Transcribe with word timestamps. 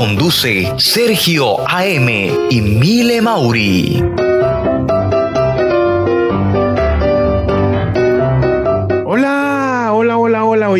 Conduce 0.00 0.72
Sergio 0.78 1.60
AM 1.68 2.08
y 2.48 2.62
Mile 2.62 3.20
Mauri. 3.20 4.29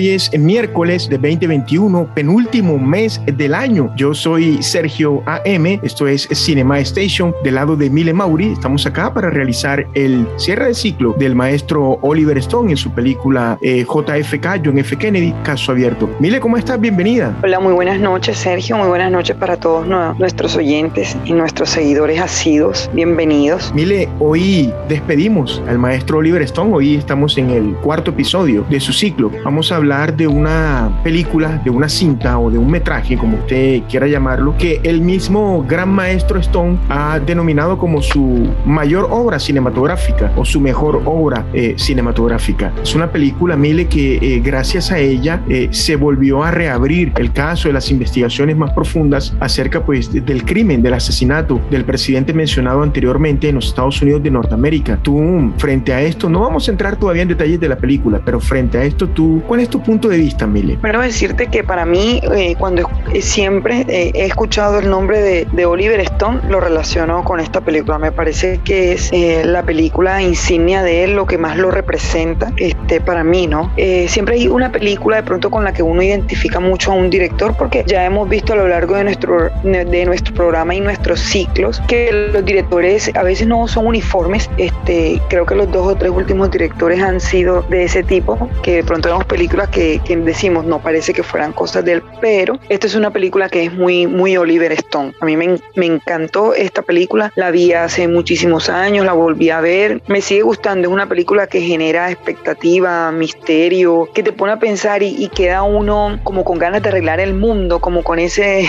Hoy 0.01 0.09
es 0.09 0.31
miércoles 0.39 1.11
de 1.11 1.19
2021, 1.19 2.15
penúltimo 2.15 2.79
mes 2.79 3.21
del 3.27 3.53
año. 3.53 3.93
Yo 3.99 4.15
soy 4.15 4.63
Sergio 4.63 5.23
AM, 5.27 5.79
esto 5.83 6.09
es 6.09 6.27
Cinema 6.33 6.79
Station, 6.79 7.35
del 7.45 7.57
lado 7.57 7.77
de 7.77 7.91
Mile 7.91 8.15
Mauri. 8.15 8.47
Estamos 8.53 8.87
acá 8.87 9.13
para 9.13 9.29
realizar 9.29 9.87
el 9.93 10.27
cierre 10.39 10.69
de 10.69 10.75
ciclo 10.75 11.15
del 11.19 11.35
maestro 11.35 11.99
Oliver 12.01 12.39
Stone 12.39 12.71
en 12.71 12.79
su 12.79 12.91
película 12.93 13.59
eh, 13.61 13.85
JFK, 13.85 14.63
John 14.65 14.79
F. 14.79 14.97
Kennedy, 14.97 15.35
Caso 15.43 15.73
Abierto. 15.73 16.09
Mile, 16.19 16.41
¿cómo 16.41 16.57
estás? 16.57 16.81
Bienvenida. 16.81 17.37
Hola, 17.43 17.61
muy 17.61 17.75
buenas 17.75 18.01
noches, 18.01 18.39
Sergio. 18.39 18.79
Muy 18.79 18.89
buenas 18.89 19.13
noches 19.13 19.37
para 19.37 19.59
todos 19.59 19.87
nu- 19.87 20.15
nuestros 20.19 20.57
oyentes 20.57 21.15
y 21.27 21.35
nuestros 21.35 21.69
seguidores 21.69 22.19
asidos. 22.23 22.89
Bienvenidos. 22.95 23.71
Mile, 23.75 24.09
hoy 24.19 24.73
despedimos 24.89 25.63
al 25.69 25.79
maestro 25.79 26.17
Oliver 26.21 26.41
Stone. 26.41 26.73
Hoy 26.75 26.95
estamos 26.95 27.37
en 27.37 27.51
el 27.51 27.75
cuarto 27.83 28.13
episodio 28.13 28.65
de 28.71 28.81
su 28.81 28.95
ciclo. 28.95 29.31
Vamos 29.45 29.71
a 29.71 29.77
hablar 29.77 29.90
de 29.91 30.29
una 30.29 31.01
película, 31.03 31.61
de 31.65 31.71
una 31.71 31.89
cinta 31.89 32.39
o 32.39 32.49
de 32.49 32.57
un 32.59 32.71
metraje, 32.71 33.17
como 33.19 33.39
usted 33.39 33.83
quiera 33.89 34.07
llamarlo, 34.07 34.55
que 34.57 34.81
el 34.85 35.01
mismo 35.01 35.65
gran 35.69 35.89
maestro 35.89 36.39
Stone 36.39 36.79
ha 36.89 37.19
denominado 37.19 37.77
como 37.77 38.01
su 38.01 38.47
mayor 38.65 39.09
obra 39.11 39.41
cinematográfica 39.41 40.33
o 40.37 40.45
su 40.45 40.61
mejor 40.61 41.03
obra 41.07 41.45
eh, 41.53 41.75
cinematográfica. 41.77 42.73
Es 42.81 42.95
una 42.95 43.11
película, 43.11 43.57
Mile, 43.57 43.87
que 43.89 44.17
eh, 44.17 44.41
gracias 44.41 44.93
a 44.93 44.99
ella 44.99 45.43
eh, 45.49 45.69
se 45.73 45.97
volvió 45.97 46.45
a 46.45 46.53
reabrir 46.53 47.13
el 47.17 47.33
caso 47.33 47.69
de 47.69 47.75
las 47.75 47.91
investigaciones 47.91 48.57
más 48.57 48.71
profundas 48.73 49.35
acerca 49.41 49.85
pues 49.85 50.13
de- 50.13 50.21
del 50.21 50.45
crimen, 50.45 50.83
del 50.83 50.95
asesinato 50.95 51.61
del 51.69 51.85
presidente 51.85 52.33
mencionado 52.33 52.83
anteriormente 52.85 53.49
en 53.49 53.57
los 53.57 53.67
Estados 53.67 54.01
Unidos 54.03 54.23
de 54.23 54.31
Norteamérica. 54.31 54.99
Tú, 55.03 55.53
frente 55.59 55.93
a 55.93 56.01
esto, 56.01 56.29
no 56.31 56.41
vamos 56.43 56.69
a 56.69 56.71
entrar 56.71 56.95
todavía 56.97 57.23
en 57.23 57.29
detalles 57.29 57.59
de 57.59 57.69
la 57.69 57.77
película, 57.77 58.21
pero 58.25 58.39
frente 58.39 58.79
a 58.79 58.85
esto, 58.85 59.09
tú, 59.09 59.43
¿cuál 59.49 59.61
es 59.61 59.69
tu 59.69 59.80
punto 59.81 60.09
de 60.09 60.19
vista, 60.19 60.47
Mile? 60.47 60.79
Primero 60.81 61.03
decirte 61.03 61.49
que 61.49 61.65
para 61.65 61.85
mí, 61.85 62.21
eh, 62.35 62.55
cuando 62.59 62.89
eh, 63.13 63.23
siempre 63.23 63.85
eh, 63.89 64.13
he 64.15 64.25
escuchado 64.27 64.79
el 64.79 64.89
nombre 64.89 65.21
de, 65.21 65.47
de 65.53 65.67
Oliver 65.67 66.01
Stone, 66.01 66.41
lo 66.49 66.61
relaciono 66.61 67.25
con 67.25 67.41
esta 67.41 67.61
película. 67.61 67.99
Me 67.99 68.13
parece 68.13 68.61
que 68.65 68.93
es 68.93 69.11
eh, 69.13 69.43
la 69.45 69.63
película 69.63 70.23
insignia 70.23 70.83
de 70.83 71.05
él, 71.05 71.15
lo 71.15 71.27
que 71.27 71.39
más 71.39 71.57
lo 71.57 71.71
representa 71.71 72.53
este, 72.57 73.01
para 73.01 73.25
mí, 73.25 73.47
¿no? 73.47 73.73
Eh, 73.77 74.07
siempre 74.09 74.37
hay 74.37 74.49
una 74.49 74.71
película 74.71 75.17
de 75.17 75.23
pronto 75.23 75.51
con 75.51 75.65
la 75.65 75.73
que 75.73 75.83
uno 75.83 76.03
identifica 76.03 76.61
mucho 76.61 76.93
a 76.93 76.95
un 76.95 77.11
director, 77.11 77.57
porque 77.57 77.85
ya 77.87 78.05
hemos 78.05 78.29
visto 78.29 78.53
a 78.53 78.57
lo 78.57 78.69
largo 78.69 78.97
de 78.97 79.05
nuestro, 79.05 79.51
de 79.63 80.05
nuestro 80.05 80.35
programa 80.35 80.75
y 80.75 80.81
nuestros 80.81 81.21
ciclos 81.21 81.83
que 81.89 82.31
los 82.33 82.45
directores 82.45 83.11
a 83.15 83.23
veces 83.23 83.47
no 83.47 83.67
son 83.69 83.87
uniformes. 83.87 84.51
Este, 84.57 85.21
creo 85.29 85.47
que 85.47 85.55
los 85.55 85.71
dos 85.71 85.87
o 85.87 85.95
tres 85.97 86.11
últimos 86.11 86.51
directores 86.51 87.03
han 87.03 87.21
sido 87.21 87.63
de 87.63 87.85
ese 87.85 88.03
tipo, 88.03 88.49
que 88.63 88.77
de 88.77 88.85
pronto 88.85 89.09
vemos 89.09 89.25
películas 89.25 89.60
que, 89.69 90.01
que 90.05 90.17
decimos 90.17 90.65
no 90.65 90.81
parece 90.81 91.13
que 91.13 91.23
fueran 91.23 91.53
cosas 91.53 91.85
de 91.85 91.95
él, 91.95 92.03
pero 92.21 92.59
esta 92.69 92.87
es 92.87 92.95
una 92.95 93.11
película 93.11 93.49
que 93.49 93.65
es 93.65 93.73
muy, 93.73 94.07
muy 94.07 94.37
Oliver 94.37 94.73
Stone. 94.73 95.13
A 95.21 95.25
mí 95.25 95.37
me, 95.37 95.57
me 95.75 95.87
encantó 95.87 96.55
esta 96.55 96.83
película, 96.83 97.33
la 97.37 97.51
vi 97.51 97.73
hace 97.73 98.09
muchísimos 98.09 98.69
años, 98.69 99.05
la 99.05 99.13
volví 99.13 99.51
a 99.51 99.61
ver, 99.61 100.03
me 100.09 100.21
sigue 100.21 100.43
gustando, 100.43 100.89
es 100.89 100.93
una 100.93 101.09
película 101.09 101.47
que 101.47 101.61
genera 101.61 102.11
expectativa, 102.11 103.11
misterio, 103.13 104.09
que 104.15 104.23
te 104.23 104.33
pone 104.33 104.53
a 104.53 104.59
pensar 104.59 105.03
y, 105.03 105.17
y 105.19 105.29
queda 105.29 105.63
uno 105.63 106.19
como 106.23 106.45
con 106.45 106.59
ganas 106.59 106.83
de 106.83 106.89
arreglar 106.89 107.21
el 107.21 107.35
mundo, 107.35 107.81
como 107.81 108.03
con 108.03 108.19
ese 108.19 108.69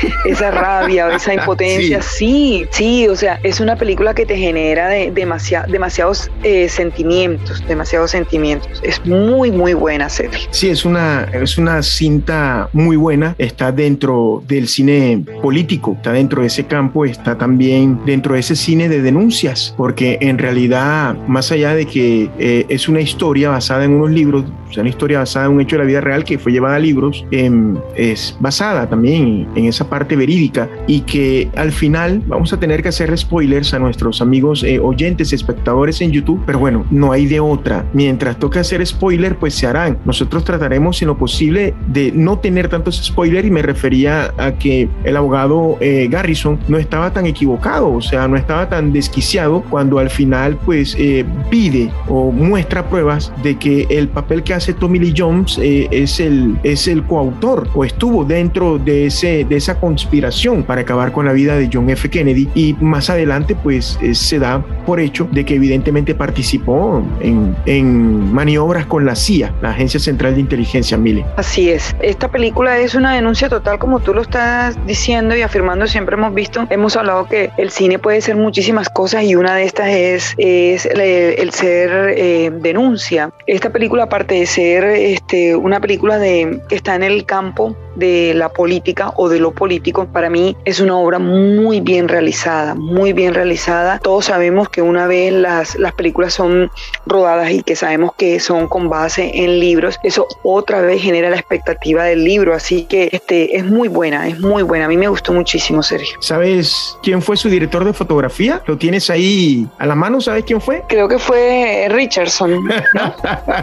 esa 0.24 0.50
rabia 0.50 1.08
esa 1.14 1.34
impotencia. 1.34 2.02
Sí. 2.02 2.66
sí, 2.70 3.08
o 3.08 3.16
sea, 3.16 3.40
es 3.42 3.60
una 3.60 3.76
película 3.76 4.14
que 4.14 4.26
te 4.26 4.36
genera 4.36 4.88
de, 4.88 5.10
demasiado, 5.10 5.70
demasiados 5.70 6.30
eh, 6.42 6.68
sentimientos, 6.68 7.66
demasiados 7.66 8.10
sentimientos. 8.10 8.80
Es 8.82 9.04
muy, 9.04 9.50
muy 9.50 9.74
buena, 9.74 10.08
Sí, 10.50 10.68
es 10.68 10.84
una, 10.84 11.24
es 11.24 11.58
una 11.58 11.82
cinta 11.82 12.68
muy 12.72 12.96
buena, 12.96 13.34
está 13.38 13.72
dentro 13.72 14.42
del 14.46 14.68
cine 14.68 15.24
político, 15.42 15.94
está 15.96 16.12
dentro 16.12 16.42
de 16.42 16.48
ese 16.48 16.64
campo, 16.64 17.04
está 17.04 17.36
también 17.36 18.00
dentro 18.04 18.34
de 18.34 18.40
ese 18.40 18.56
cine 18.56 18.88
de 18.88 19.02
denuncias, 19.02 19.74
porque 19.76 20.18
en 20.20 20.38
realidad, 20.38 21.16
más 21.26 21.52
allá 21.52 21.74
de 21.74 21.86
que 21.86 22.30
eh, 22.38 22.66
es 22.68 22.88
una 22.88 23.00
historia 23.00 23.50
basada 23.50 23.84
en 23.84 23.92
unos 23.92 24.10
libros, 24.10 24.44
o 24.68 24.72
sea, 24.72 24.82
una 24.82 24.90
historia 24.90 25.20
basada 25.20 25.46
en 25.46 25.52
un 25.52 25.60
hecho 25.60 25.76
de 25.76 25.82
la 25.82 25.88
vida 25.88 26.00
real 26.00 26.24
que 26.24 26.38
fue 26.38 26.52
llevada 26.52 26.76
a 26.76 26.78
libros, 26.78 27.24
em, 27.30 27.76
es 27.94 28.36
basada 28.40 28.88
también 28.88 29.46
en 29.54 29.64
esa 29.66 29.88
parte 29.88 30.16
verídica 30.16 30.68
y 30.86 31.00
que 31.00 31.48
al 31.56 31.72
final 31.72 32.22
vamos 32.26 32.52
a 32.52 32.58
tener 32.58 32.82
que 32.82 32.88
hacer 32.88 33.16
spoilers 33.16 33.74
a 33.74 33.78
nuestros 33.78 34.20
amigos 34.20 34.62
eh, 34.64 34.78
oyentes, 34.78 35.32
espectadores 35.32 36.00
en 36.00 36.12
YouTube, 36.12 36.42
pero 36.46 36.58
bueno, 36.58 36.84
no 36.90 37.12
hay 37.12 37.26
de 37.26 37.40
otra. 37.40 37.84
Mientras 37.92 38.38
toque 38.38 38.58
hacer 38.58 38.84
spoiler, 38.86 39.36
pues 39.36 39.54
se 39.54 39.66
harán. 39.66 39.98
Nosotros 40.16 40.44
trataremos 40.44 41.02
en 41.02 41.08
lo 41.08 41.18
posible 41.18 41.74
de 41.88 42.10
no 42.10 42.38
tener 42.38 42.70
tantos 42.70 43.04
spoilers 43.04 43.46
y 43.46 43.50
me 43.50 43.60
refería 43.60 44.32
a 44.38 44.52
que 44.52 44.88
el 45.04 45.14
abogado 45.14 45.76
eh, 45.80 46.08
Garrison 46.10 46.58
no 46.68 46.78
estaba 46.78 47.12
tan 47.12 47.26
equivocado, 47.26 47.92
o 47.92 48.00
sea, 48.00 48.26
no 48.26 48.36
estaba 48.36 48.66
tan 48.70 48.94
desquiciado 48.94 49.62
cuando 49.68 49.98
al 49.98 50.08
final 50.08 50.56
pues 50.64 50.96
eh, 50.98 51.26
pide 51.50 51.90
o 52.08 52.32
muestra 52.32 52.88
pruebas 52.88 53.30
de 53.42 53.58
que 53.58 53.86
el 53.90 54.08
papel 54.08 54.42
que 54.42 54.54
hace 54.54 54.72
Tommy 54.72 55.00
Lee 55.00 55.12
Jones 55.14 55.58
eh, 55.58 55.86
es, 55.90 56.18
el, 56.18 56.58
es 56.62 56.88
el 56.88 57.02
coautor 57.02 57.68
o 57.74 57.84
estuvo 57.84 58.24
dentro 58.24 58.78
de, 58.78 59.04
ese, 59.04 59.44
de 59.44 59.56
esa 59.56 59.78
conspiración 59.78 60.62
para 60.62 60.80
acabar 60.80 61.12
con 61.12 61.26
la 61.26 61.34
vida 61.34 61.56
de 61.56 61.68
John 61.70 61.90
F. 61.90 62.08
Kennedy 62.08 62.48
y 62.54 62.74
más 62.80 63.10
adelante 63.10 63.54
pues 63.54 63.98
eh, 64.00 64.14
se 64.14 64.38
da 64.38 64.64
por 64.86 64.98
hecho 64.98 65.28
de 65.30 65.44
que 65.44 65.56
evidentemente 65.56 66.14
participó 66.14 67.04
en, 67.20 67.54
en 67.66 68.32
maniobras 68.32 68.86
con 68.86 69.04
la 69.04 69.14
CIA, 69.14 69.52
la 69.60 69.72
Agencia 69.72 70.00
Central 70.06 70.34
de 70.34 70.40
Inteligencia, 70.40 70.96
Mile. 70.96 71.24
Así 71.36 71.70
es. 71.70 71.96
Esta 72.00 72.28
película 72.28 72.78
es 72.78 72.94
una 72.94 73.14
denuncia 73.14 73.48
total, 73.48 73.78
como 73.78 73.98
tú 74.00 74.14
lo 74.14 74.22
estás 74.22 74.78
diciendo 74.86 75.36
y 75.36 75.42
afirmando, 75.42 75.86
siempre 75.88 76.14
hemos 76.14 76.32
visto, 76.32 76.66
hemos 76.70 76.96
hablado 76.96 77.26
que 77.28 77.50
el 77.58 77.70
cine 77.70 77.98
puede 77.98 78.20
ser 78.20 78.36
muchísimas 78.36 78.88
cosas 78.88 79.24
y 79.24 79.34
una 79.34 79.56
de 79.56 79.64
estas 79.64 79.88
es, 79.88 80.34
el, 80.38 81.00
el 81.00 81.50
ser 81.52 82.14
eh, 82.16 82.50
denuncia. 82.52 83.32
Esta 83.46 83.70
película, 83.70 84.04
aparte 84.04 84.36
de 84.36 84.46
ser 84.46 84.84
este, 84.84 85.56
una 85.56 85.80
película 85.80 86.18
de, 86.18 86.60
que 86.68 86.76
está 86.76 86.94
en 86.94 87.02
el 87.02 87.26
campo 87.26 87.76
de 87.96 88.32
la 88.34 88.48
política 88.50 89.12
o 89.16 89.28
de 89.28 89.38
lo 89.40 89.50
político, 89.52 90.06
para 90.06 90.30
mí 90.30 90.56
es 90.64 90.80
una 90.80 90.96
obra 90.96 91.18
muy 91.18 91.80
bien 91.80 92.08
realizada, 92.08 92.74
muy 92.74 93.12
bien 93.12 93.34
realizada. 93.34 93.98
Todos 93.98 94.26
sabemos 94.26 94.68
que 94.68 94.82
una 94.82 95.06
vez 95.06 95.32
las, 95.32 95.76
las 95.78 95.92
películas 95.94 96.32
son 96.34 96.70
rodadas 97.06 97.50
y 97.50 97.62
que 97.62 97.74
sabemos 97.76 98.12
que 98.16 98.38
son 98.40 98.68
con 98.68 98.88
base 98.88 99.30
en 99.34 99.58
libros, 99.60 99.98
eso 100.02 100.26
otra 100.42 100.80
vez 100.82 101.02
genera 101.02 101.30
la 101.30 101.36
expectativa 101.36 102.04
del 102.04 102.24
libro, 102.24 102.54
así 102.54 102.84
que 102.84 103.08
este, 103.12 103.56
es 103.56 103.64
muy 103.64 103.88
buena, 103.88 104.28
es 104.28 104.38
muy 104.38 104.62
buena. 104.62 104.84
A 104.84 104.88
mí 104.88 104.96
me 104.96 105.08
gustó 105.08 105.32
muchísimo, 105.32 105.82
Sergio. 105.82 106.16
¿Sabes 106.20 106.96
quién 107.02 107.22
fue 107.22 107.36
su 107.36 107.48
director 107.48 107.84
de 107.84 107.92
fotografía? 107.92 108.62
¿Lo 108.66 108.76
tienes 108.76 109.08
ahí 109.10 109.66
a 109.78 109.86
la 109.86 109.94
mano? 109.94 110.20
¿Sabes 110.20 110.44
quién 110.44 110.60
fue? 110.60 110.82
Creo 110.88 111.08
que 111.08 111.18
fue 111.18 111.86
Richardson. 111.90 112.52
¿no? 112.64 112.74